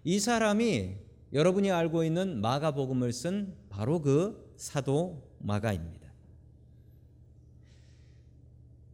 이 0.03 0.19
사람이 0.19 0.97
여러분이 1.33 1.71
알고 1.71 2.05
있는 2.05 2.41
마가복음을 2.41 3.13
쓴 3.13 3.55
바로 3.69 4.01
그 4.01 4.53
사도 4.57 5.23
마가입니다. 5.39 5.98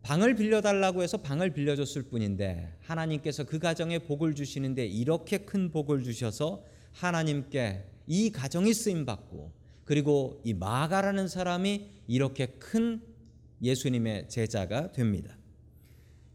방을 0.04 0.34
빌려달라고 0.34 1.02
해서 1.02 1.16
방을 1.16 1.54
빌려줬을 1.54 2.02
뿐인데 2.02 2.76
하나님께서 2.82 3.44
그 3.44 3.58
가정에 3.58 4.00
복을 4.00 4.34
주시는데 4.34 4.84
이렇게 4.86 5.38
큰 5.38 5.70
복을 5.70 6.02
주셔서 6.04 6.62
하나님께 6.92 7.84
이 8.06 8.30
가정이 8.30 8.74
쓰임 8.74 9.06
받고 9.06 9.50
그리고 9.86 10.42
이 10.44 10.52
마가라는 10.52 11.26
사람이 11.26 11.88
이렇게 12.06 12.46
큰 12.46 13.00
예수님의 13.62 14.28
제자가 14.28 14.92
됩니다. 14.92 15.38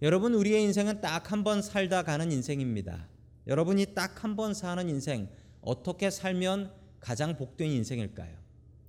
여러분 0.02 0.34
우리의 0.34 0.64
인생은 0.64 1.02
딱 1.02 1.32
한 1.32 1.44
번 1.44 1.62
살다 1.62 2.02
가는 2.04 2.32
인생입니다. 2.32 3.08
여러분이 3.46 3.94
딱 3.94 4.24
한 4.24 4.36
번 4.36 4.56
사는 4.56 4.90
인생 4.90 5.30
어떻게 5.62 6.10
살면 6.10 6.72
가장 7.00 7.38
복된 7.38 7.70
인생일까요? 7.70 8.36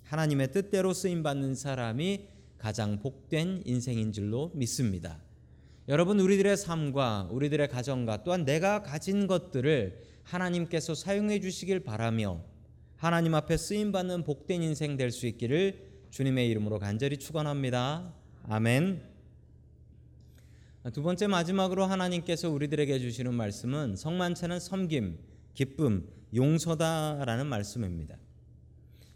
하나님의 0.04 0.52
뜻대로 0.52 0.94
쓰임 0.94 1.22
받는 1.22 1.54
사람이 1.54 2.28
가장 2.60 3.00
복된 3.00 3.62
인생인 3.64 4.12
줄로 4.12 4.52
믿습니다. 4.54 5.18
여러분 5.88 6.20
우리들의 6.20 6.56
삶과 6.56 7.30
우리들의 7.32 7.68
가정과 7.68 8.22
또한 8.22 8.44
내가 8.44 8.82
가진 8.82 9.26
것들을 9.26 9.98
하나님께서 10.22 10.94
사용해 10.94 11.40
주시길 11.40 11.80
바라며 11.80 12.44
하나님 12.96 13.34
앞에 13.34 13.56
쓰임 13.56 13.92
받는 13.92 14.24
복된 14.24 14.62
인생 14.62 14.96
될 14.96 15.10
수 15.10 15.26
있기를 15.26 15.90
주님의 16.10 16.48
이름으로 16.50 16.78
간절히 16.78 17.16
축원합니다. 17.16 18.14
아멘. 18.48 19.08
두 20.92 21.02
번째 21.02 21.26
마지막으로 21.26 21.84
하나님께서 21.84 22.50
우리들에게 22.50 22.98
주시는 22.98 23.34
말씀은 23.34 23.96
성만찬은 23.96 24.60
섬김, 24.60 25.18
기쁨, 25.54 26.08
용서다라는 26.34 27.46
말씀입니다. 27.46 28.16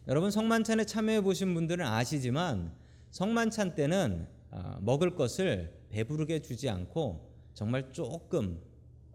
여러분 0.08 0.30
성만찬에 0.30 0.84
참여해 0.84 1.20
보신 1.20 1.54
분들은 1.54 1.86
아시지만 1.86 2.72
성만찬 3.14 3.76
때는 3.76 4.26
아, 4.50 4.76
먹을 4.80 5.14
것을 5.14 5.73
배부르게 5.90 6.42
주지 6.42 6.68
않고 6.68 7.30
정말 7.54 7.92
조금 7.92 8.61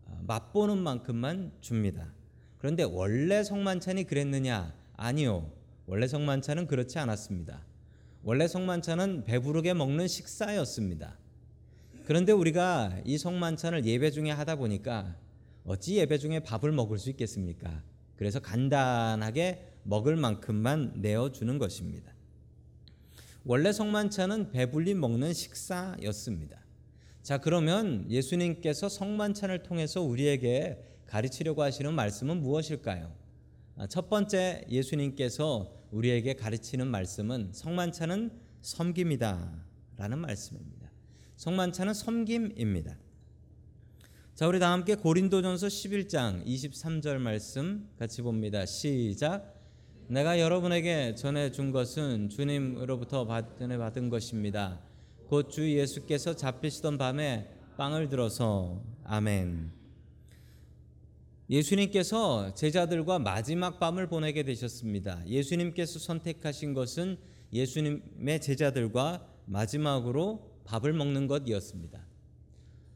아, 0.06 0.18
맛보는 0.26 0.78
만큼만 0.78 1.52
줍니다. 1.60 2.14
그런데 2.60 2.84
원래 2.84 3.44
성만찬이 3.44 4.06
그랬느냐? 4.06 4.74
아니요. 4.96 5.52
원래 5.86 6.08
성만찬은 6.08 6.68
그렇지 6.68 6.98
않았습니다. 6.98 7.66
원래 8.24 8.48
성만찬은 8.48 9.26
배부르게 9.26 9.74
먹는 9.74 10.08
식사였습니다. 10.08 11.18
그런데 12.06 12.32
우리가 12.32 13.02
이 13.04 13.18
성만찬을 13.18 13.84
예배 13.84 14.12
중에 14.12 14.32
하다 14.32 14.56
보니까 14.56 15.18
어찌 15.66 15.98
예배 15.98 16.20
중에 16.20 16.40
밥을 16.40 16.72
먹을 16.72 17.00
수 17.00 17.10
있겠습니까? 17.10 17.84
그래서 18.16 18.40
간단하게 18.40 19.74
먹을 19.84 20.16
만큼만 20.16 21.02
내어 21.02 21.34
주는 21.34 21.58
것입니다. 21.58 22.14
원래 23.52 23.72
성만찬은 23.74 24.52
배불리 24.52 24.94
먹는 24.94 25.34
식사였습니다. 25.34 26.64
자, 27.24 27.40
그러면 27.40 28.06
예수님께서 28.08 28.90
성만찬을 28.90 29.64
통해서 29.64 30.04
우리에게 30.04 30.78
가르치려고 31.08 31.64
하시는 31.64 31.92
말씀은 31.92 32.42
무엇일까요? 32.42 33.12
아, 33.76 33.88
첫 33.88 34.08
번째 34.08 34.66
예수님께서 34.70 35.76
우리에게 35.90 36.36
가르치는 36.36 36.86
말씀은 36.86 37.50
성만찬은 37.54 38.30
섬김이다 38.62 39.66
라는 39.98 40.20
말씀입니다. 40.20 40.92
성만찬은 41.38 41.96
섬김입니다. 41.96 43.00
자, 44.36 44.48
우리 44.48 44.60
다 44.60 44.72
함께 44.72 44.94
고린도전서 44.94 45.66
11장 45.66 46.46
23절 46.46 47.18
말씀 47.18 47.90
같이 47.98 48.22
봅니다. 48.22 48.68
시작. 48.68 49.59
내가 50.12 50.40
여러분에게 50.40 51.14
전해 51.14 51.52
준 51.52 51.72
것은 51.72 52.30
주님으로부터 52.30 53.28
받은 53.28 53.78
받은 53.78 54.10
것입니다. 54.10 54.80
곧 55.28 55.52
주 55.52 55.72
예수께서 55.72 56.36
잡히시던 56.36 56.98
밤에 56.98 57.48
빵을 57.78 58.10
들어서 58.10 58.82
아멘. 59.04 59.72
예수님께서 61.48 62.56
제자들과 62.56 63.20
마지막 63.20 63.80
밤을 63.80 64.08
보내게 64.08 64.42
되셨습니다. 64.42 65.22
예수님께서 65.28 66.00
선택하신 66.00 66.74
것은 66.74 67.18
예수님의 67.54 68.42
제자들과 68.42 69.28
마지막으로 69.46 70.60
밥을 70.66 70.92
먹는 70.92 71.28
것이었습니다. 71.28 72.04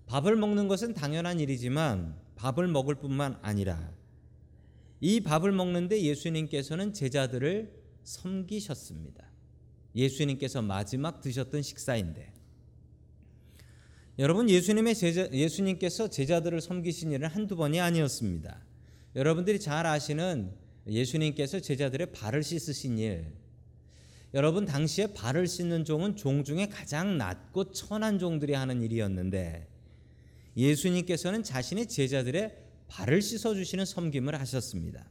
밥을 0.08 0.36
먹는 0.36 0.67
것은 0.67 0.96
당연한 0.96 1.39
일이지만 1.39 2.15
밥을 2.38 2.67
먹을 2.67 2.96
뿐만 2.96 3.38
아니라 3.43 3.91
이 5.05 5.19
밥을 5.19 5.51
먹는데 5.51 6.01
예수님께서는 6.01 6.93
제자들을 6.93 7.74
섬기셨습니다. 8.05 9.29
예수님께서 9.93 10.62
마지막 10.62 11.19
드셨던 11.19 11.62
식사인데 11.62 12.31
여러분 14.17 14.50
예수님의 14.50 14.95
제자 14.95 15.29
예수님께서 15.29 16.07
제자들을 16.07 16.62
섬기신 16.62 17.12
일은 17.12 17.27
한두 17.27 17.57
번이 17.57 17.81
아니었습니다. 17.81 18.63
여러분들이 19.17 19.60
잘 19.60 19.86
아시는 19.86 20.53
예수님께서 20.88 21.60
제자들의 21.60 22.13
발을 22.13 22.41
씻으신 22.41 22.98
일. 22.98 23.25
여러분 24.33 24.63
당시에 24.63 25.07
발을 25.07 25.48
씻는 25.48 25.83
종은 25.83 26.15
종 26.15 26.45
중에 26.45 26.67
가장 26.67 27.17
낮고 27.17 27.74
천한 27.74 28.19
종들이 28.19 28.53
하는 28.53 28.81
일이었는데 28.81 29.67
예수님께서는 30.55 31.43
자신의 31.43 31.89
제자들의 31.89 32.62
발을 32.93 33.23
씻어 33.23 33.55
주시는 33.55 33.85
섬김을 33.85 34.39
하셨습니다. 34.39 35.03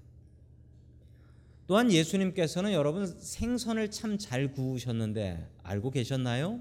또한 1.66 1.90
예수님께서는 1.90 2.72
여러분 2.72 3.06
생선을 3.06 3.90
참 3.90 4.18
잘 4.18 4.52
구우셨는데 4.52 5.48
알고 5.64 5.90
계셨나요? 5.90 6.60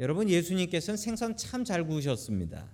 여러분 0.00 0.28
예수님께서는 0.28 0.96
생선 0.96 1.36
참 1.36 1.64
잘 1.64 1.86
구우셨습니다. 1.86 2.68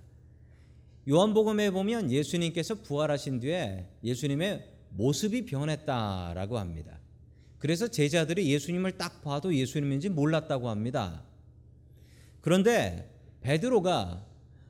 요한복음에 1.07 1.69
보면 1.69 2.11
예수님께서 2.11 2.75
부활하신 2.81 3.39
뒤에 3.39 3.87
예수님의 4.03 4.67
모습이 4.89 5.45
변했다라고 5.45 6.57
합니다. 6.57 6.99
그래서 7.59 7.87
제자들이 7.87 8.51
예수님을 8.51 8.97
딱 8.97 9.21
봐도 9.21 9.53
예수님인지 9.53 10.09
몰랐다고 10.09 10.69
합니다. 10.69 11.23
그런데 12.41 13.13
베드로가 13.41 14.26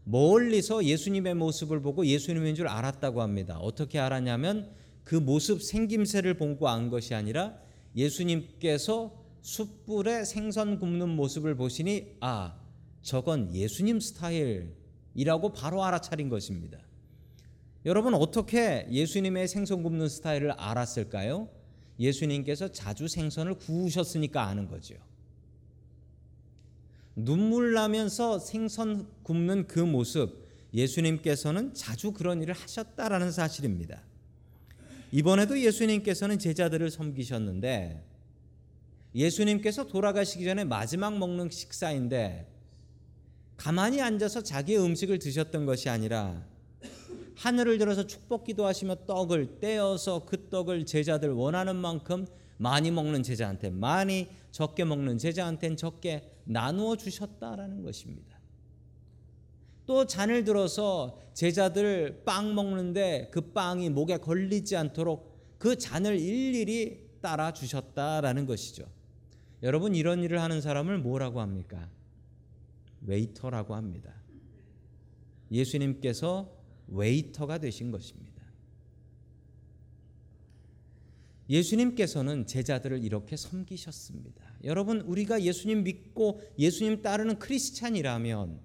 멀리서 0.09 0.85
예수님의 0.85 1.35
모습을 1.35 1.81
보고 1.81 2.05
예수님인 2.05 2.55
줄 2.55 2.69
알았다고 2.69 3.21
합니다. 3.21 3.59
어떻게 3.59 3.99
알았냐면 3.99 4.69
그 5.03 5.15
모습 5.15 5.61
생김새를 5.61 6.35
보고 6.35 6.69
안 6.69 6.89
것이 6.89 7.13
아니라 7.13 7.57
예수님께서 7.93 9.13
숯불에 9.41 10.24
생선 10.24 10.79
굽는 10.79 11.09
모습을 11.09 11.55
보시니 11.55 12.17
아 12.22 12.57
저건 13.01 13.53
예수님 13.53 14.00
스타일이라고 14.00 15.51
바로 15.53 15.83
알아차린 15.83 16.29
것입니다. 16.29 16.79
여러분 17.85 18.13
어떻게 18.13 18.87
예수님의 18.89 19.50
생선 19.50 19.83
굽는 19.83 20.07
스타일을 20.07 20.51
알았을까요? 20.51 21.50
예수님께서 22.00 22.70
자주 22.72 23.09
생선을 23.09 23.55
구우셨으니까 23.55 24.43
아는 24.43 24.70
거죠. 24.70 24.96
눈물 27.18 27.74
나면서 27.74 28.38
생선 28.38 29.08
굽는 29.24 29.66
그 29.66 29.80
모습 29.80 30.46
예수님께서는 30.72 31.74
자주 31.74 32.12
그런 32.12 32.44
일을 32.44 32.53
하셨다라는 32.53 33.32
사실입니다. 33.32 34.03
이번에도 35.12 35.60
예수님께서는 35.60 36.38
제자들을 36.38 36.92
섬기셨는데 36.92 38.03
예수님께서 39.16 39.88
돌아가시기 39.88 40.46
전에 40.46 40.64
마지막 40.64 41.18
먹는 41.18 41.50
식사인데 41.50 42.46
가만히 43.56 44.00
앉아서 44.00 44.44
자기의 44.44 44.80
음식을 44.80 45.18
드셨던 45.18 45.66
것이 45.66 45.90
아니라 45.90 46.46
하늘을 47.34 47.80
들어서 47.80 48.06
축복 48.06 48.44
기도하시며 48.44 49.06
떡을 49.08 49.60
떼어서 49.60 50.25
그 50.25 50.50
떡을 50.50 50.86
제자들 50.86 51.32
원하는 51.32 51.77
만큼 51.77 52.27
많이 52.57 52.91
먹는 52.91 53.24
제자한테 53.24 53.70
많이 53.70 54.29
적게 54.51 54.83
먹는 54.83 55.17
제자한테는 55.17 55.77
적게 55.77 56.31
나누어 56.46 56.96
주셨다라는 56.96 57.83
것입니다. 57.83 58.37
또 59.85 60.05
잔을 60.05 60.43
들어서 60.43 61.22
제자들 61.33 62.24
빵 62.25 62.53
먹는데 62.53 63.29
그 63.31 63.41
빵이 63.51 63.89
목에 63.89 64.17
걸리지 64.17 64.75
않도록 64.75 65.37
그 65.57 65.77
잔을 65.77 66.20
일일이 66.20 67.07
따라 67.22 67.53
주셨다라는 67.53 68.46
것이죠. 68.46 68.85
여러분 69.63 69.96
이런 69.96 70.24
일을 70.24 70.41
하는 70.41 70.61
사람을 70.61 71.00
뭐라고 71.00 71.41
합니까? 71.41 71.89
웨이터라고 73.01 73.75
합니다. 73.75 74.13
예수님께서 75.51 76.51
웨이터가 76.89 77.57
되신 77.57 77.91
것입니다. 77.91 78.26
예수님께서는 81.50 82.46
제자들을 82.46 83.03
이렇게 83.03 83.38
섬기셨습니다. 83.38 84.44
여러분 84.64 85.01
우리가 85.01 85.42
예수님 85.42 85.83
믿고 85.83 86.42
예수님 86.60 87.01
따르는 87.01 87.40
크리스찬이라면 87.40 88.60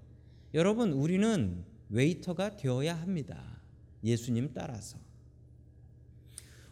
여러분 0.53 0.91
우리는 0.91 1.63
웨이터가 1.89 2.57
되어야 2.57 2.95
합니다. 2.95 3.61
예수님 4.03 4.51
따라서 4.53 4.97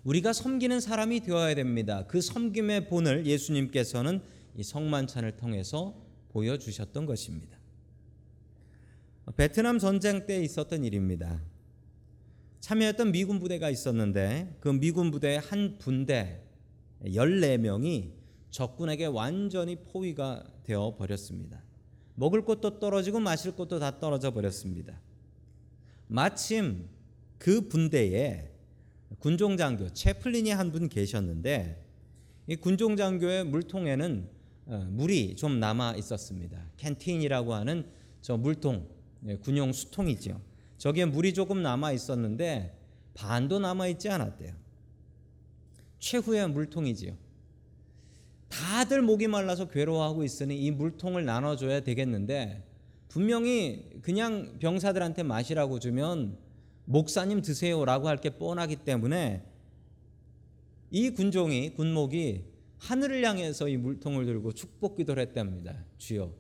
우리가 0.04 0.34
섬기는 0.34 0.80
사람이 0.80 1.22
되어야 1.22 1.56
됩니다. 1.56 2.06
그 2.08 2.22
섬김의 2.22 2.90
본을 2.90 3.26
예수님께서는 3.26 4.22
이 4.58 4.64
성만찬을 4.64 5.38
통해서 5.38 5.96
보여주셨던 6.30 7.06
것입니다. 7.06 7.58
베트남 9.36 9.80
전쟁 9.80 10.26
때 10.26 10.42
있었던 10.44 10.84
일입니다. 10.84 11.42
참여했던 12.62 13.12
미군 13.12 13.40
부대가 13.40 13.70
있었는데 13.70 14.58
그 14.60 14.70
미군 14.70 15.12
부대의 15.12 15.40
한 15.40 15.78
분대 15.80 16.42
14명이 17.04 18.12
적군에게 18.52 19.08
완전히 19.08 19.76
포위가 19.78 20.44
되어 20.64 20.96
버렸습니다. 20.96 21.64
먹을 22.16 22.46
것도 22.46 22.80
떨어지고 22.80 23.20
마실 23.20 23.56
것도 23.56 23.80
다 23.80 24.00
떨어져 24.00 24.32
버렸습니다. 24.32 25.00
마침 26.08 26.88
그 27.40 27.68
분대에 27.68 28.52
군종 29.20 29.58
장교 29.58 29.90
채플린이 29.90 30.52
한 30.52 30.72
분 30.72 30.88
계셨는데 30.88 31.84
이 32.48 32.56
군종 32.56 32.96
장교의 32.96 33.46
물통에는 33.46 34.30
어, 34.68 34.88
물이 34.92 35.36
좀 35.36 35.60
남아 35.60 35.96
있었습니다. 35.96 36.64
캔틴이라고 36.78 37.54
하는 37.56 37.86
저 38.22 38.38
물통 38.38 38.88
예, 39.28 39.36
군용 39.38 39.74
수통이죠. 39.74 40.40
저기에 40.82 41.06
물이 41.06 41.36
조금 41.36 41.62
남아 41.62 41.92
있었는데 41.92 42.76
반도 43.14 43.60
남아 43.60 43.86
있지 43.90 44.10
않았대요. 44.10 44.52
최후의 46.00 46.50
물통이지요. 46.50 47.16
다들 48.50 49.04
목이 49.04 49.28
말라서 49.28 49.68
괴로워하고 49.68 50.24
있으니 50.24 50.58
이 50.58 50.72
물통을 50.72 51.24
나눠줘야 51.24 51.82
되겠는데 51.82 52.68
분명히 53.10 53.92
그냥 54.02 54.58
병사들한테 54.58 55.22
마시라고 55.22 55.78
주면 55.78 56.40
목사님 56.86 57.44
드세요라고 57.44 58.08
할 58.08 58.18
게 58.18 58.32
뻔하기 58.32 58.78
때문에 58.78 59.46
이 60.90 61.12
군종이 61.12 61.76
군목이 61.76 62.46
하늘을 62.80 63.24
향해서 63.24 63.68
이 63.68 63.78
물통을 63.78 64.26
들고 64.26 64.54
축복 64.54 64.96
기도를 64.96 65.22
했답니다. 65.22 65.86
주여 66.00 66.34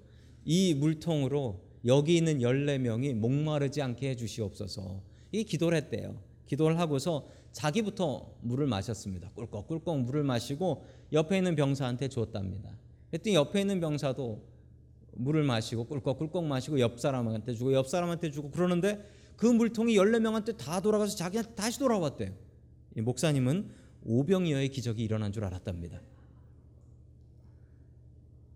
이 0.46 0.74
물통으로 0.74 1.71
여기 1.86 2.17
있는 2.17 2.39
14명이 2.39 3.13
목마르지 3.13 3.82
않게 3.82 4.10
해 4.10 4.15
주시옵소서. 4.15 5.02
이 5.32 5.44
기도를 5.44 5.78
했대요. 5.78 6.22
기도를 6.46 6.80
하고서 6.80 7.28
자기부터 7.52 8.36
물을 8.41 8.67
마셨습니다. 8.67 9.32
꿀꺽꿀꺽 9.32 10.00
물을 10.02 10.24
마시고 10.24 10.86
옆에 11.12 11.38
있는 11.38 11.56
병사한테 11.56 12.08
줬답니다. 12.08 12.78
그랬더니 13.10 13.36
옆에 13.36 13.62
있는 13.62 13.80
병사도 13.80 14.41
물을 15.13 15.44
마시고 15.44 15.86
꿀꺽꿀꺽 15.86 16.46
마시고 16.46 16.80
옆 16.80 17.00
사람한테 17.00 17.54
주고 17.54 17.74
옆 17.74 17.88
사람한테 17.88 18.32
주고 18.32 18.52
그러는데 18.52 19.04
그 19.36 19.46
물통이 19.46 19.96
14명한테 19.96 20.58
다 20.58 20.82
돌아가서 20.82 21.15
자기한테 21.15 21.56
다시 21.56 21.80
돌아왔대요. 21.80 22.32
이 22.96 23.02
목사님은 23.02 23.70
오병이어의 24.04 24.70
기적이 24.70 25.04
일어난 25.04 25.32
줄 25.32 25.44
알았답니다. 25.44 26.02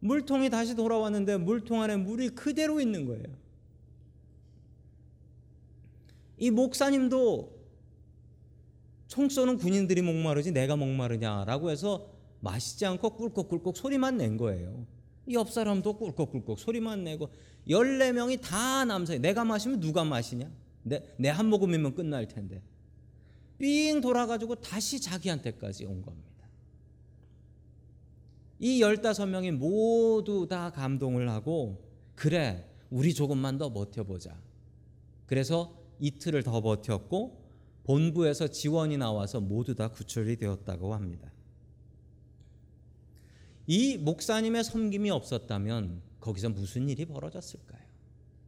물통이 0.06 0.52
다시 0.52 0.76
돌아왔는데 0.76 1.38
물통 1.38 1.82
안에 1.82 1.98
물이 1.98 2.30
그대로 2.30 2.80
있는 2.80 3.06
거예요. 3.08 3.26
이 6.38 6.52
목사님도 6.52 7.56
총 9.08 9.30
쏘는 9.30 9.58
군인들이 9.58 10.02
목마르지 10.04 10.52
내가 10.52 10.76
목마르냐라고 10.76 11.72
해서 11.72 12.12
마시지 12.42 12.86
않고 12.86 13.16
꿀꺽꿀꺽 13.16 13.76
소리만 13.76 14.18
낸 14.18 14.38
거예요. 14.38 14.86
옆 15.32 15.50
사람도 15.50 15.98
꿀꺽꿀꺽 15.98 16.60
소리만 16.60 17.04
내고 17.04 17.32
14명이 17.68 18.42
다 18.42 18.86
남사에 18.86 19.18
내가 19.18 19.44
마시면 19.44 19.80
누가 19.80 20.04
마시냐? 20.04 20.52
내내한 20.84 21.48
모금이면 21.48 21.96
끝날 21.96 22.28
텐데. 22.28 22.62
삥 23.58 24.02
돌아가지고 24.02 24.56
다시 24.56 25.02
자기한테까지 25.02 25.86
온 25.86 26.04
겁니다. 26.04 26.35
이 28.60 28.82
15명이 28.82 29.52
모두 29.52 30.48
다 30.48 30.72
감동을 30.72 31.30
하고 31.30 31.84
그래 32.16 32.70
우리 32.90 33.14
조금만 33.14 33.58
더 33.58 33.72
버텨보자. 33.72 34.40
그래서 35.26 35.78
이틀을 36.00 36.44
더 36.44 36.62
버텼고 36.62 37.44
본부에서 37.84 38.48
지원이 38.48 38.98
나와서 38.98 39.40
모두 39.40 39.76
다 39.76 39.90
구출이 39.90 40.38
되었다고 40.38 40.94
합니다. 40.94 41.32
이 43.68 43.98
목사님의 43.98 44.64
섬김이 44.64 45.10
없었다면 45.10 46.02
거기서 46.20 46.50
무슨 46.50 46.90
일이 46.90 47.06
벌어졌을까요? 47.06 47.82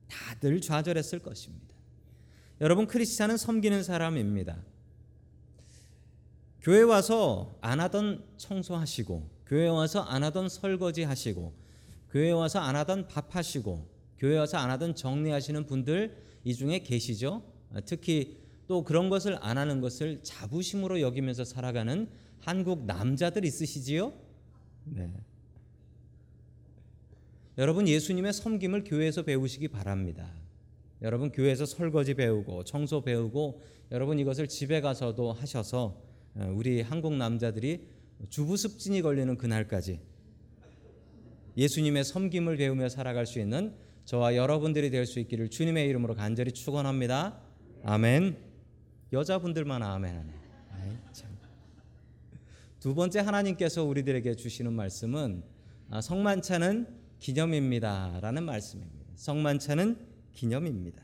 다들 0.07 0.61
좌절했을 0.61 1.19
것입니다. 1.19 1.75
여러분 2.61 2.87
크리스찬은 2.87 3.37
섬기는 3.37 3.83
사람입니다. 3.83 4.63
교회 6.61 6.81
와서 6.81 7.57
안 7.61 7.79
하던 7.79 8.25
청소하시고 8.37 9.36
교회 9.47 9.67
와서 9.67 10.01
안 10.01 10.23
하던 10.23 10.49
설거지 10.49 11.03
하시고 11.03 11.53
교회 12.09 12.31
와서 12.31 12.59
안 12.59 12.75
하던 12.75 13.07
밥 13.07 13.35
하시고 13.35 13.87
교회 14.17 14.37
와서 14.37 14.57
안 14.57 14.69
하던 14.71 14.95
정리하시는 14.95 15.65
분들 15.65 16.17
이 16.43 16.53
중에 16.53 16.79
계시죠. 16.79 17.43
특히 17.85 18.37
또 18.67 18.83
그런 18.83 19.09
것을 19.09 19.37
안 19.41 19.57
하는 19.57 19.81
것을 19.81 20.21
자부심으로 20.23 21.01
여기면서 21.01 21.45
살아가는 21.45 22.09
한국 22.39 22.85
남자들 22.85 23.45
있으시지요? 23.45 24.13
네. 24.85 25.11
여러분 27.57 27.87
예수님의 27.87 28.33
섬김을 28.33 28.83
교회에서 28.83 29.23
배우시기 29.23 29.69
바랍니다. 29.69 30.29
여러분 31.01 31.31
교회에서 31.31 31.65
설거지 31.65 32.13
배우고 32.13 32.63
청소 32.63 33.01
배우고 33.01 33.61
여러분 33.91 34.19
이것을 34.19 34.47
집에 34.47 34.81
가서도 34.81 35.31
하셔서 35.31 36.01
어, 36.35 36.53
우리 36.55 36.81
한국 36.81 37.13
남자들이 37.15 37.87
주부습진이 38.29 39.01
걸리는 39.01 39.37
그날까지 39.37 39.99
예수님의 41.55 42.03
섬김을 42.03 42.57
배우며 42.57 42.89
살아갈 42.89 43.25
수 43.25 43.39
있는 43.39 43.73
저와 44.05 44.35
여러분들이 44.35 44.89
될 44.89 45.05
수 45.05 45.19
있기를 45.19 45.49
주님의 45.49 45.87
이름으로 45.89 46.15
간절히 46.15 46.51
축원합니다. 46.51 47.39
아멘. 47.83 48.37
여자분들만 49.11 49.83
아멘하네. 49.83 50.33
두 52.79 52.93
번째 52.93 53.19
하나님께서 53.19 53.83
우리들에게 53.83 54.35
주시는 54.35 54.71
말씀은 54.73 55.43
아, 55.89 55.99
성만찬은 56.01 56.87
기념입니다라는 57.19 58.43
말씀입니다. 58.43 59.05
성만찬은 59.15 59.97
기념입니다. 60.33 61.03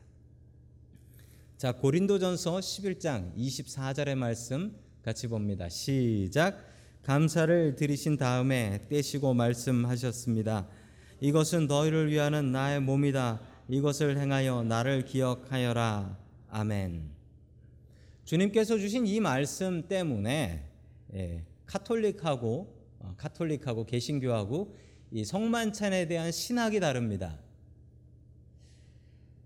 자, 1.57 1.71
고린도전서 1.71 2.57
11장 2.59 3.35
24절의 3.35 4.15
말씀 4.15 4.75
같이 5.01 5.27
봅니다. 5.27 5.67
시작. 5.69 6.72
감사를 7.03 7.75
드리신 7.75 8.17
다음에 8.17 8.85
떼시고 8.87 9.33
말씀하셨습니다. 9.33 10.67
이것은 11.19 11.67
너희를 11.67 12.09
위하는 12.09 12.51
나의 12.53 12.79
몸이다. 12.79 13.41
이것을 13.67 14.17
행하여 14.17 14.63
나를 14.63 15.03
기억하여라. 15.03 16.17
아멘. 16.49 17.11
주님께서 18.23 18.77
주신 18.77 19.05
이 19.05 19.19
말씀 19.19 19.87
때문에 19.87 20.69
예, 21.13 21.43
카톨릭하고 21.65 22.73
어, 22.99 23.13
카톨릭하고 23.17 23.85
개신교하고 23.85 24.73
이 25.11 25.25
성만찬에 25.25 26.07
대한 26.07 26.31
신학이 26.31 26.79
다릅니다. 26.79 27.37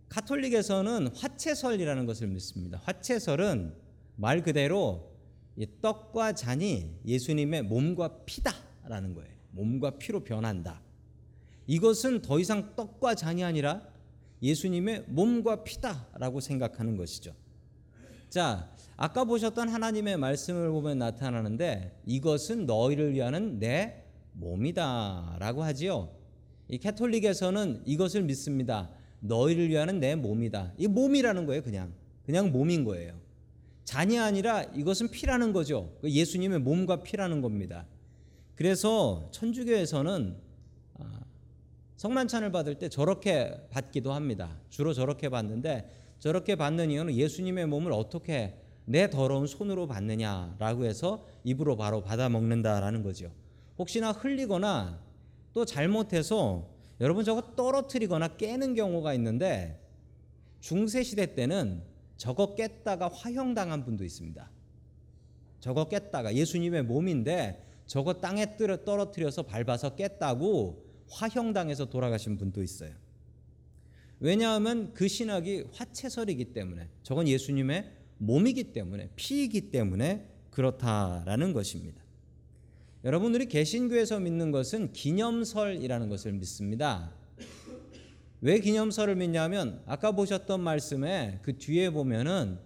카톨릭에서는 0.10 1.08
화채설이라는 1.16 2.06
것을 2.06 2.28
믿습니다. 2.28 2.80
화채설은 2.84 3.74
말 4.16 4.44
그대로 4.44 5.07
떡과 5.82 6.34
잔이 6.34 7.00
예수님의 7.06 7.64
몸과 7.64 8.20
피다라는 8.26 9.14
거예요. 9.16 9.32
몸과 9.52 9.98
피로 9.98 10.24
변한다. 10.24 10.82
이것은 11.66 12.22
더 12.22 12.40
이상 12.40 12.76
떡과 12.76 13.16
잔이 13.16 13.44
아니라 13.44 13.82
예수님의 14.42 15.06
몸과 15.08 15.64
피다라고 15.64 16.40
생각하는 16.40 16.96
것이죠. 16.96 17.34
자, 18.30 18.72
아까 18.96 19.24
보셨던 19.24 19.70
하나님의 19.70 20.18
말씀을 20.18 20.70
보면 20.70 21.00
나타나는데 21.00 22.02
이것은 22.06 22.66
너희를 22.66 23.14
위하는 23.14 23.60
내 23.60 24.04
몸이다라고 24.34 25.64
하지요. 25.64 26.12
이 26.68 26.78
캐톨릭에서는 26.78 27.84
이것을 27.86 28.24
믿습니다. 28.24 28.90
너희를 29.20 29.70
위하는 29.70 30.00
내 30.00 30.16
몸이다. 30.16 30.74
이 30.78 30.88
몸이라는 30.88 31.46
거예요, 31.46 31.64
그냥. 31.64 31.94
그냥 32.26 32.52
몸인 32.52 32.84
거예요. 32.84 33.20
잔이 33.88 34.20
아니라 34.20 34.64
이것은 34.76 35.12
피라는 35.12 35.54
거죠. 35.54 35.94
그 36.02 36.12
예수님의 36.12 36.60
몸과 36.60 37.04
피라는 37.04 37.40
겁니다. 37.42 37.86
그래서 38.56 39.30
천주교에서는 39.32 40.36
아, 41.00 41.22
성만찬을 41.96 42.52
받을 42.52 42.76
때 42.76 42.90
저렇게 42.90 43.66
받기도 43.70 44.12
합니다. 44.12 44.60
주로 44.70 44.92
저렇게 44.92 45.30
받는데 45.30 45.90
저렇게 46.20 46.58
받는 46.58 46.92
이유는 46.92 47.16
예수님의 47.16 47.68
몸을 47.68 47.94
어떻게 47.94 48.60
내 48.84 49.10
더러운 49.10 49.48
손으로 49.48 49.88
받느냐라고 49.88 50.84
해서 50.84 51.26
입으로 51.46 51.78
바로 51.78 52.02
받아 52.02 52.28
먹는다라는 52.28 53.04
거죠. 53.04 53.32
혹시나 53.80 54.12
흘리거나 54.12 55.00
또 55.54 55.64
잘못해서 55.64 56.68
여러분 57.00 57.24
저거 57.24 57.56
떨어뜨리거나 57.56 58.36
깨는 58.36 58.76
경우가 58.76 59.14
있는데 59.14 59.80
중세 60.60 61.04
시대 61.04 61.36
때는 61.36 61.84
저거 62.18 62.56
깼다가 62.56 63.10
화형당한 63.10 63.86
분도 63.86 64.04
있습니다. 64.04 64.50
저거 65.60 65.88
깼다가 65.88 66.36
예수님의 66.36 66.84
몸인데 66.84 67.64
저거 67.86 68.16
땅에 68.16 68.58
떨어뜨려서 68.58 69.44
밟아서 69.44 69.96
깼다고 69.96 70.86
화형당해서 71.10 71.86
돌아가신 71.86 72.38
분도 72.38 72.62
있어요. 72.62 72.92
왜냐하면 74.20 74.94
그 74.94 75.08
신학이 75.08 75.66
화채설이기 75.72 76.54
때문에 76.54 76.90
저건 77.04 77.28
예수님의 77.28 77.92
몸이기 78.18 78.74
때문에 78.74 79.10
피이기 79.16 79.72
때문에 79.72 80.28
그렇다라는 80.50 81.54
것입니다. 81.54 82.02
여러분들이 83.04 83.46
개신교에서 83.46 84.20
믿는 84.20 84.52
것은 84.52 84.92
기념설이라는 84.92 86.10
것을 86.10 86.34
믿습니다. 86.34 87.14
왜 88.42 88.60
기념설을 88.60 89.16
믿냐면 89.16 89.82
아까 89.86 90.12
보셨던 90.12 90.62
말씀에 90.62 91.40
그 91.42 91.58
뒤에 91.58 91.90
보면은 91.90 92.60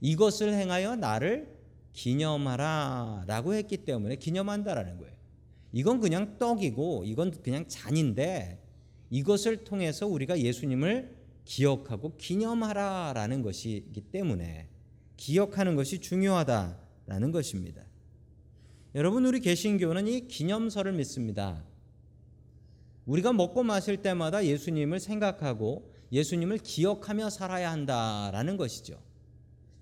이것을 0.00 0.54
행하여 0.54 0.96
나를 0.96 1.54
기념하라라고 1.92 3.54
했기 3.54 3.78
때문에 3.78 4.16
기념한다라는 4.16 4.98
거예요. 4.98 5.12
이건 5.72 6.00
그냥 6.00 6.38
떡이고 6.38 7.04
이건 7.04 7.30
그냥 7.42 7.66
잔인데 7.68 8.62
이것을 9.10 9.64
통해서 9.64 10.06
우리가 10.06 10.38
예수님을 10.38 11.16
기억하고 11.44 12.16
기념하라라는 12.16 13.42
것이기 13.42 14.00
때문에 14.12 14.68
기억하는 15.16 15.76
것이 15.76 15.98
중요하다라는 16.00 17.32
것입니다. 17.32 17.82
여러분 18.94 19.26
우리 19.26 19.40
개신교는 19.40 20.08
이 20.08 20.26
기념설을 20.28 20.92
믿습니다. 20.92 21.64
우리가 23.10 23.32
먹고 23.32 23.64
마실 23.64 23.96
때마다 23.96 24.44
예수님을 24.44 25.00
생각하고 25.00 25.90
예수님을 26.12 26.58
기억하며 26.58 27.30
살아야 27.30 27.72
한다라는 27.72 28.56
것이죠. 28.56 29.00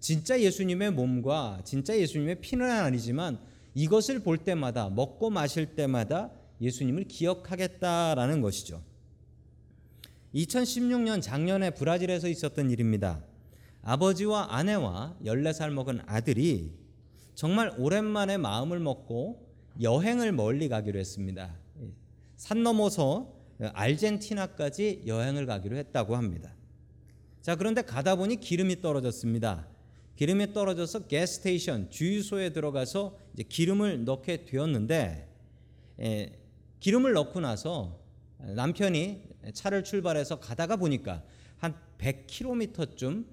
진짜 0.00 0.40
예수님의 0.40 0.92
몸과 0.92 1.60
진짜 1.62 1.98
예수님의 1.98 2.40
피는 2.40 2.70
아니지만 2.70 3.38
이것을 3.74 4.20
볼 4.20 4.38
때마다 4.38 4.88
먹고 4.88 5.28
마실 5.28 5.74
때마다 5.74 6.30
예수님을 6.62 7.04
기억하겠다라는 7.04 8.40
것이죠. 8.40 8.82
2016년 10.34 11.20
작년에 11.20 11.70
브라질에서 11.70 12.28
있었던 12.28 12.70
일입니다. 12.70 13.22
아버지와 13.82 14.54
아내와 14.56 15.18
14살 15.24 15.70
먹은 15.70 16.00
아들이 16.06 16.72
정말 17.34 17.74
오랜만에 17.76 18.38
마음을 18.38 18.80
먹고 18.80 19.46
여행을 19.82 20.32
멀리 20.32 20.68
가기로 20.70 20.98
했습니다. 20.98 21.54
산 22.38 22.62
넘어서 22.62 23.34
아르헨티나까지 23.60 25.02
여행을 25.06 25.44
가기로 25.44 25.76
했다고 25.76 26.16
합니다. 26.16 26.54
자, 27.42 27.56
그런데 27.56 27.82
가다 27.82 28.14
보니 28.14 28.36
기름이 28.36 28.80
떨어졌습니다. 28.80 29.66
기름이 30.14 30.52
떨어져서 30.52 31.08
가스테이션 31.08 31.90
주유소에 31.90 32.50
들어가서 32.50 33.18
이제 33.34 33.42
기름을 33.42 34.04
넣게 34.04 34.44
되었는데 34.44 35.28
에, 36.00 36.32
기름을 36.78 37.12
넣고 37.12 37.40
나서 37.40 38.00
남편이 38.38 39.22
차를 39.52 39.82
출발해서 39.82 40.38
가다가 40.38 40.76
보니까 40.76 41.24
한 41.56 41.74
100km쯤 41.98 43.26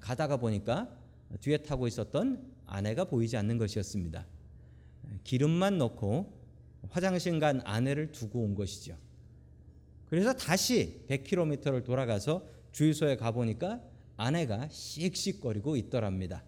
가다가 0.00 0.36
보니까 0.36 0.90
뒤에 1.40 1.58
타고 1.58 1.86
있었던 1.86 2.46
아내가 2.66 3.04
보이지 3.04 3.38
않는 3.38 3.56
것이었습니다. 3.56 4.26
기름만 5.24 5.78
넣고 5.78 6.39
화장실 6.88 7.38
간 7.38 7.60
아내를 7.64 8.12
두고 8.12 8.40
온 8.42 8.54
것이죠. 8.54 8.96
그래서 10.08 10.32
다시 10.32 11.04
100km를 11.08 11.84
돌아가서 11.84 12.46
주유소에 12.72 13.16
가보니까 13.16 13.80
아내가 14.16 14.68
씩씩거리고 14.70 15.76
있더랍니다. 15.76 16.44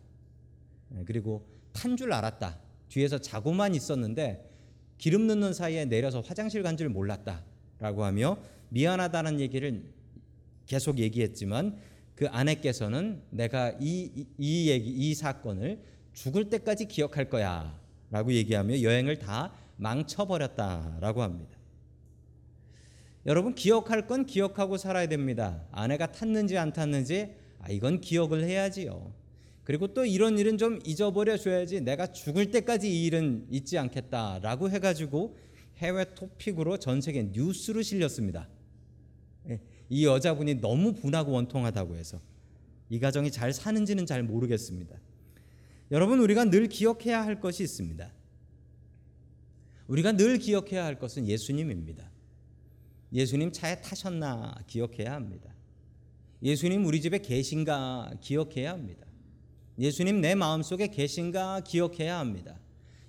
예, 0.96 1.04
그리고 1.04 1.46
탄 1.72 1.96
줄 1.96 2.12
알았다. 2.12 2.58
뒤에서 2.88 3.18
자고만 3.18 3.74
있었는데 3.74 4.50
기름 4.98 5.26
넣는 5.26 5.52
사이에 5.54 5.84
내려서 5.84 6.20
화장실 6.20 6.62
간 6.62 6.76
줄 6.76 6.88
몰랐다 6.88 7.44
라고 7.78 8.04
하며 8.04 8.36
미안하다는 8.68 9.40
얘기를 9.40 9.82
계속 10.66 10.98
얘기했지만 10.98 11.78
그 12.14 12.28
아내께서는 12.28 13.22
내가 13.30 13.72
이, 13.80 14.10
이, 14.14 14.26
이 14.38 14.70
얘기 14.70 14.90
이 14.90 15.14
사건을 15.14 15.82
죽을 16.12 16.50
때까지 16.50 16.86
기억할 16.86 17.28
거야 17.30 17.78
라고 18.10 18.32
얘기하며 18.32 18.82
여행을 18.82 19.18
다 19.18 19.52
망쳐버렸다라고 19.76 21.22
합니다. 21.22 21.58
여러분 23.24 23.54
기억할 23.54 24.06
건 24.06 24.26
기억하고 24.26 24.76
살아야 24.76 25.06
됩니다. 25.06 25.64
아내가 25.70 26.11
탔는지 26.11 26.58
안 26.58 26.72
탔는지 26.72 27.35
아 27.61 27.70
이건 27.70 28.00
기억을 28.00 28.44
해야지요. 28.44 29.12
그리고 29.64 29.94
또 29.94 30.04
이런 30.04 30.38
일은 30.38 30.58
좀 30.58 30.80
잊어버려 30.85 31.37
줘야지 31.37 31.82
내가 31.82 32.08
죽을 32.08 32.50
때까지 32.50 32.90
이 32.90 33.06
일은 33.06 33.46
잊지 33.48 33.78
않겠다라고 33.78 34.70
해가지고 34.70 35.37
해외 35.78 36.04
토픽으로 36.14 36.78
전 36.78 37.00
세계 37.00 37.22
뉴스로 37.32 37.82
실렸습니다. 37.82 38.48
예, 39.48 39.61
이 39.88 40.04
여자분이 40.04 40.61
너무 40.61 40.92
분하고 40.94 41.32
원통하다고 41.32 41.96
해서 41.96 42.20
이 42.88 42.98
가정이 42.98 43.30
잘 43.30 43.52
사는지는 43.52 44.04
잘 44.04 44.22
모르겠습니다. 44.24 44.96
여러분 45.92 46.18
우리가 46.20 46.44
늘 46.46 46.68
기억해야 46.68 47.24
할 47.24 47.40
것이 47.40 47.62
있습니다. 47.62 48.11
우리가 49.92 50.12
늘 50.12 50.38
기억해야 50.38 50.87
할 50.87 50.98
것은 50.98 51.28
예수님입니다. 51.28 52.11
예수님 53.12 53.52
차에 53.52 53.83
타셨나 53.83 54.55
기억해야 54.66 55.12
합니다. 55.12 55.55
예수님 56.42 56.87
우리 56.87 57.02
집에 57.02 57.18
계신가 57.18 58.14
기억해야 58.22 58.72
합니다. 58.72 59.07
예수님 59.78 60.22
내 60.22 60.35
마음속에 60.35 60.87
계신가 60.87 61.61
기억해야 61.64 62.18
합니다. 62.18 62.59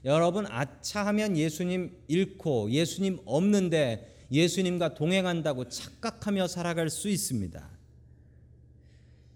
여러분 0.04 0.46
아차하면 0.46 1.38
예수님 1.38 1.96
잃고 2.10 2.70
예수님 2.72 3.20
없는데 3.24 4.28
예수님과 4.30 4.96
동행한다고 4.96 5.70
착각하며 5.70 6.48
살아갈 6.48 6.90
수 6.90 7.08
있습니다. 7.08 7.66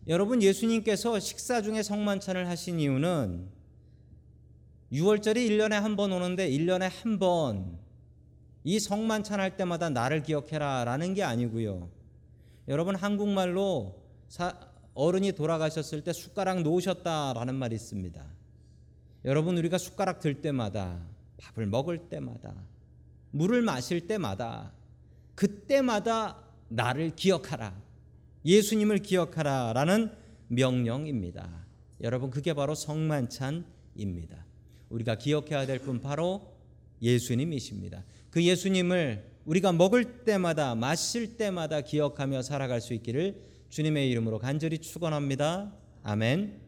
여러분 0.08 0.42
예수님께서 0.44 1.22
식사 1.22 1.62
중에 1.62 1.82
성만찬을 1.82 2.50
하신 2.50 2.82
이유는 2.82 3.57
6월절이 4.92 5.36
1년에 5.50 5.72
한 5.72 5.96
번 5.96 6.12
오는데 6.12 6.50
1년에 6.50 6.90
한 7.04 7.20
번 7.20 7.88
이 8.68 8.82
성만찬 8.82 9.40
할 9.40 9.56
때마다 9.56 9.90
나를 9.90 10.24
기억해라 10.24 10.84
라는 10.84 11.14
게 11.14 11.24
아니고요. 11.24 11.90
여러분 12.68 12.96
한국말로 12.98 13.96
사, 14.28 14.60
어른이 14.94 15.32
돌아가셨을 15.32 16.04
때 16.04 16.12
숟가락 16.12 16.64
놓으셨다라는 16.64 17.56
말이 17.56 17.76
있습니다. 17.76 18.26
여러분 19.24 19.58
우리가 19.58 19.78
숟가락 19.78 20.20
들 20.20 20.42
때마다 20.42 21.00
밥을 21.38 21.66
먹을 21.66 22.10
때마다 22.10 22.54
물을 23.32 23.62
마실 23.62 24.06
때마다 24.06 24.74
그때마다 25.36 26.44
나를 26.68 27.16
기억하라. 27.16 27.74
예수님을 28.44 28.98
기억하라라는 28.98 30.12
명령입니다. 30.50 31.50
여러분 32.02 32.32
그게 32.32 32.54
바로 32.54 32.76
성만찬입니다. 32.76 34.47
우리가 34.90 35.16
기억해야 35.16 35.66
될 35.66 35.80
분 35.80 36.02
바로 36.02 36.56
예수님이십니다. 37.02 38.04
그 38.30 38.44
예수님을 38.44 39.24
우리가 39.46 39.72
먹을 39.72 40.24
때마다 40.24 40.76
마실 40.76 41.38
때마다 41.38 41.82
기억하며 41.82 42.42
살아갈 42.42 42.82
수 42.82 42.94
있기를 42.94 43.42
주님의 43.70 44.10
이름으로 44.10 44.40
간절히 44.40 44.80
축원합니다. 44.80 45.74
아멘. 46.04 46.62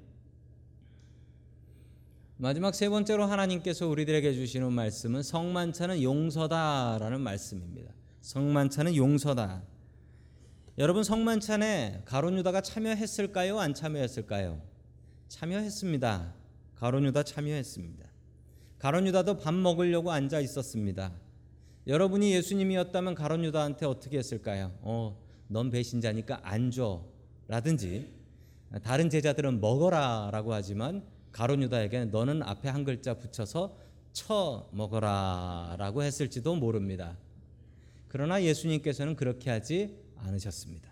마지막 2.38 2.74
세 2.74 2.88
번째로 2.88 3.26
하나님께서 3.26 3.88
우리들에게 3.88 4.34
주시는 4.34 4.72
말씀은 4.72 5.24
성만찬은 5.24 6.02
용서다라는 6.02 7.20
말씀입니다. 7.20 7.92
성만찬은 8.22 8.96
용서다. 8.96 9.62
여러분 10.78 11.04
성만찬에 11.04 12.04
가론 12.06 12.38
유다가 12.38 12.62
참여했을까요? 12.62 13.60
안 13.60 13.74
참여했을까요? 13.74 14.62
참여했습니다. 15.28 16.34
가론 16.76 17.04
유다 17.06 17.24
참여했습니다. 17.24 18.09
가론 18.80 19.06
유다도 19.08 19.38
밥 19.40 19.54
먹으려고 19.54 20.12
앉아 20.12 20.40
있었습니다. 20.40 21.12
여러분이 21.86 22.34
예수님이었다면 22.34 23.14
가론 23.14 23.44
유다한테 23.44 23.86
어떻게 23.86 24.18
했을까요? 24.18 24.72
어, 24.82 25.22
넌 25.48 25.70
배신자니까 25.70 26.40
안 26.44 26.72
줘. 26.72 27.04
라든지 27.50 28.08
다른 28.84 29.10
제자들은 29.10 29.60
먹어라라고 29.60 30.54
하지만 30.54 31.04
가론 31.32 31.62
유다에게는 31.64 32.12
너는 32.12 32.42
앞에 32.42 32.70
한 32.70 32.86
글자 32.86 33.16
붙여서 33.16 33.76
쳐 34.14 34.70
먹어라라고 34.72 36.04
했을지도 36.04 36.56
모릅니다. 36.56 37.18
그러나 38.08 38.42
예수님께서는 38.42 39.16
그렇게 39.16 39.50
하지 39.50 39.98
않으셨습니다. 40.18 40.90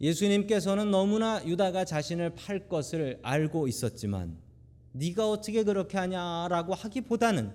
예수님께서는 0.00 0.90
너무나 0.90 1.44
유다가 1.44 1.84
자신을 1.84 2.34
팔 2.34 2.68
것을 2.68 3.18
알고 3.22 3.66
있었지만 3.66 4.43
네가 4.96 5.28
어떻게 5.28 5.64
그렇게 5.64 5.98
하냐라고 5.98 6.72
하기보다는 6.74 7.52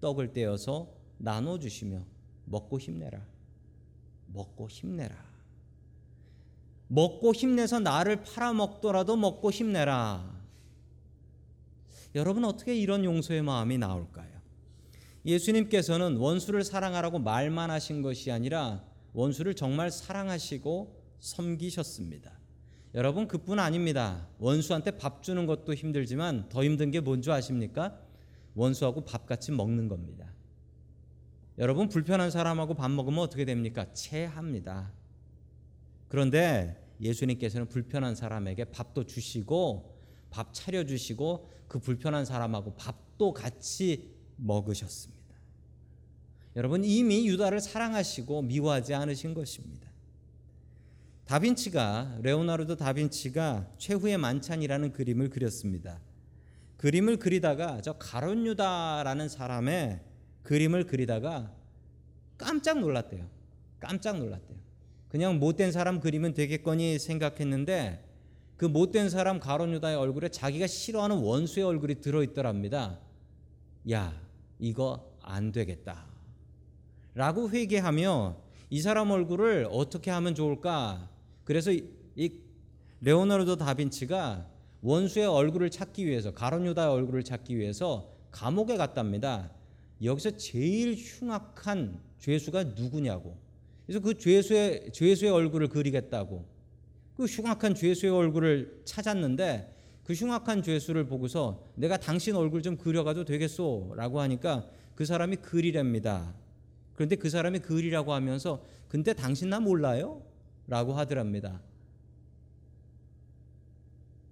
떡을 0.00 0.32
떼어서 0.32 0.88
나눠 1.18 1.58
주시며 1.58 2.04
먹고 2.44 2.78
힘내라. 2.78 3.20
먹고 4.28 4.68
힘내라. 4.68 5.16
먹고 6.86 7.32
힘내서 7.32 7.80
나를 7.80 8.22
팔아먹더라도 8.22 9.16
먹고 9.16 9.50
힘내라. 9.50 10.40
여러분 12.14 12.44
어떻게 12.44 12.76
이런 12.76 13.04
용서의 13.04 13.42
마음이 13.42 13.78
나올까요? 13.78 14.30
예수님께서는 15.24 16.16
원수를 16.16 16.62
사랑하라고 16.62 17.18
말만 17.18 17.70
하신 17.70 18.02
것이 18.02 18.30
아니라 18.30 18.84
원수를 19.14 19.54
정말 19.54 19.90
사랑하시고 19.90 21.00
섬기셨습니다. 21.18 22.41
여러분 22.94 23.26
그뿐 23.26 23.58
아닙니다. 23.58 24.28
원수한테 24.38 24.92
밥 24.92 25.22
주는 25.22 25.46
것도 25.46 25.74
힘들지만 25.74 26.48
더 26.50 26.62
힘든 26.62 26.90
게 26.90 27.00
뭔지 27.00 27.30
아십니까? 27.30 27.98
원수하고 28.54 29.04
밥 29.04 29.26
같이 29.26 29.50
먹는 29.50 29.88
겁니다. 29.88 30.32
여러분 31.58 31.88
불편한 31.88 32.30
사람하고 32.30 32.74
밥 32.74 32.90
먹으면 32.90 33.20
어떻게 33.20 33.44
됩니까? 33.44 33.92
체합니다. 33.92 34.92
그런데 36.08 36.82
예수님께서는 37.00 37.68
불편한 37.68 38.14
사람에게 38.14 38.66
밥도 38.66 39.04
주시고 39.04 39.98
밥 40.30 40.52
차려 40.52 40.84
주시고 40.84 41.50
그 41.68 41.78
불편한 41.78 42.24
사람하고 42.24 42.74
밥도 42.74 43.32
같이 43.32 44.12
먹으셨습니다. 44.36 45.22
여러분 46.56 46.84
이미 46.84 47.26
유다를 47.28 47.60
사랑하시고 47.60 48.42
미워하지 48.42 48.92
않으신 48.92 49.32
것입니다. 49.32 49.91
다빈치가 51.32 52.18
레오나르도 52.20 52.76
다빈치가 52.76 53.66
최후의 53.78 54.18
만찬이라는 54.18 54.92
그림을 54.92 55.30
그렸습니다. 55.30 55.98
그림을 56.76 57.16
그리다가 57.16 57.80
저 57.80 57.94
가론 57.94 58.44
유다라는 58.44 59.30
사람의 59.30 60.00
그림을 60.42 60.84
그리다가 60.84 61.50
깜짝 62.36 62.80
놀랐대요. 62.80 63.30
깜짝 63.80 64.18
놀랐대요. 64.18 64.58
그냥 65.08 65.38
못된 65.38 65.72
사람 65.72 66.00
그리면 66.00 66.34
되겠거니 66.34 66.98
생각했는데 66.98 68.06
그 68.58 68.66
못된 68.66 69.08
사람 69.08 69.40
가론 69.40 69.72
유다의 69.72 69.96
얼굴에 69.96 70.28
자기가 70.28 70.66
싫어하는 70.66 71.16
원수의 71.16 71.64
얼굴이 71.64 72.02
들어 72.02 72.22
있더랍니다. 72.22 72.98
야, 73.90 74.12
이거 74.58 75.10
안 75.22 75.50
되겠다. 75.50 76.04
라고 77.14 77.48
회개하며 77.48 78.36
이 78.68 78.82
사람 78.82 79.10
얼굴을 79.10 79.68
어떻게 79.70 80.10
하면 80.10 80.34
좋을까? 80.34 81.11
그래서 81.44 81.72
이 81.72 82.30
레오나르도 83.00 83.56
다빈치가 83.56 84.46
원수의 84.82 85.26
얼굴을 85.26 85.70
찾기 85.70 86.06
위해서 86.06 86.32
가론 86.32 86.66
유다의 86.66 86.88
얼굴을 86.88 87.22
찾기 87.22 87.56
위해서 87.56 88.10
감옥에 88.30 88.76
갔답니다. 88.76 89.50
여기서 90.02 90.36
제일 90.36 90.94
흉악한 90.94 92.00
죄수가 92.18 92.64
누구냐고. 92.64 93.36
그래서 93.86 94.00
그 94.00 94.16
죄수의 94.16 94.90
죄수의 94.92 95.30
얼굴을 95.30 95.68
그리겠다고 95.68 96.44
그 97.16 97.24
흉악한 97.24 97.74
죄수의 97.74 98.12
얼굴을 98.12 98.82
찾았는데 98.84 99.74
그 100.04 100.12
흉악한 100.12 100.62
죄수를 100.62 101.06
보고서 101.06 101.64
내가 101.74 101.96
당신 101.96 102.34
얼굴 102.34 102.62
좀 102.62 102.76
그려가도 102.76 103.24
되겠소라고 103.24 104.20
하니까 104.20 104.66
그 104.94 105.04
사람이 105.04 105.36
그리랍니다. 105.36 106.34
그런데 106.94 107.16
그 107.16 107.30
사람이 107.30 107.60
그리라고 107.60 108.12
하면서 108.12 108.64
근데 108.88 109.12
당신 109.12 109.50
나 109.50 109.60
몰라요? 109.60 110.22
라고 110.66 110.94
하더랍니다. 110.94 111.60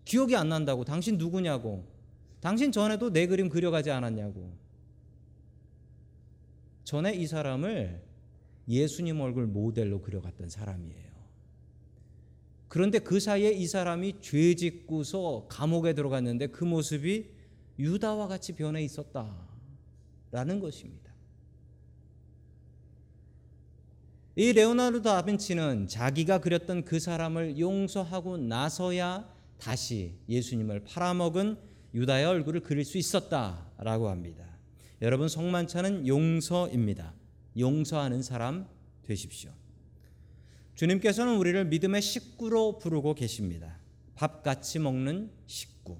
기억이 0.04 0.34
안 0.34 0.48
난다고 0.48 0.84
당신 0.84 1.18
누구냐고 1.18 1.84
당신 2.40 2.72
전에도 2.72 3.12
내 3.12 3.26
그림 3.26 3.48
그려가지 3.48 3.90
않았냐고 3.90 4.52
전에 6.84 7.14
이 7.14 7.26
사람을 7.26 8.02
예수님 8.68 9.20
얼굴 9.20 9.46
모델로 9.46 10.00
그려갔던 10.00 10.48
사람이에요. 10.48 11.10
그런데 12.68 13.00
그 13.00 13.18
사이에 13.18 13.50
이 13.50 13.66
사람이 13.66 14.20
죄 14.20 14.54
짓고서 14.54 15.46
감옥에 15.48 15.92
들어갔는데 15.92 16.48
그 16.48 16.64
모습이 16.64 17.30
유다와 17.78 18.28
같이 18.28 18.54
변해 18.54 18.82
있었다라는 18.84 20.60
것입니다. 20.60 21.09
이 24.36 24.52
레오나르도 24.52 25.02
다빈치는 25.02 25.88
자기가 25.88 26.38
그렸던 26.38 26.84
그 26.84 27.00
사람을 27.00 27.58
용서하고 27.58 28.36
나서야 28.36 29.28
다시 29.58 30.14
예수님을 30.28 30.84
팔아먹은 30.84 31.56
유다의 31.94 32.26
얼굴을 32.26 32.60
그릴 32.60 32.84
수 32.84 32.96
있었다라고 32.96 34.08
합니다. 34.08 34.44
여러분 35.02 35.28
성만찬은 35.28 36.06
용서입니다. 36.06 37.12
용서하는 37.58 38.22
사람 38.22 38.68
되십시오. 39.02 39.50
주님께서는 40.76 41.36
우리를 41.36 41.64
믿음의 41.66 42.00
식구로 42.00 42.78
부르고 42.78 43.14
계십니다. 43.14 43.78
밥 44.14 44.44
같이 44.44 44.78
먹는 44.78 45.30
식구. 45.46 45.98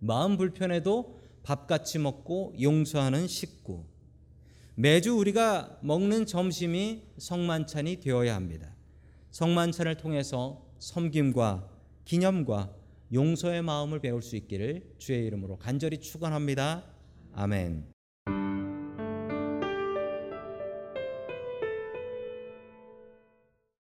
마음 0.00 0.36
불편해도 0.36 1.20
밥 1.44 1.66
같이 1.66 1.98
먹고 1.98 2.54
용서하는 2.60 3.28
식구. 3.28 3.84
매주 4.80 5.16
우리가 5.16 5.76
먹는 5.82 6.24
점심이 6.24 7.02
성만찬이 7.16 7.98
되어야 7.98 8.36
합니다. 8.36 8.76
성만찬을 9.32 9.96
통해서 9.96 10.64
섬김과 10.78 11.68
기념과 12.04 12.72
용서의 13.12 13.62
마음을 13.62 13.98
배울 13.98 14.22
수 14.22 14.36
있기를 14.36 14.94
주의 14.98 15.26
이름으로 15.26 15.58
간절히 15.58 15.98
축원합니다. 15.98 16.84
아멘. 17.32 17.97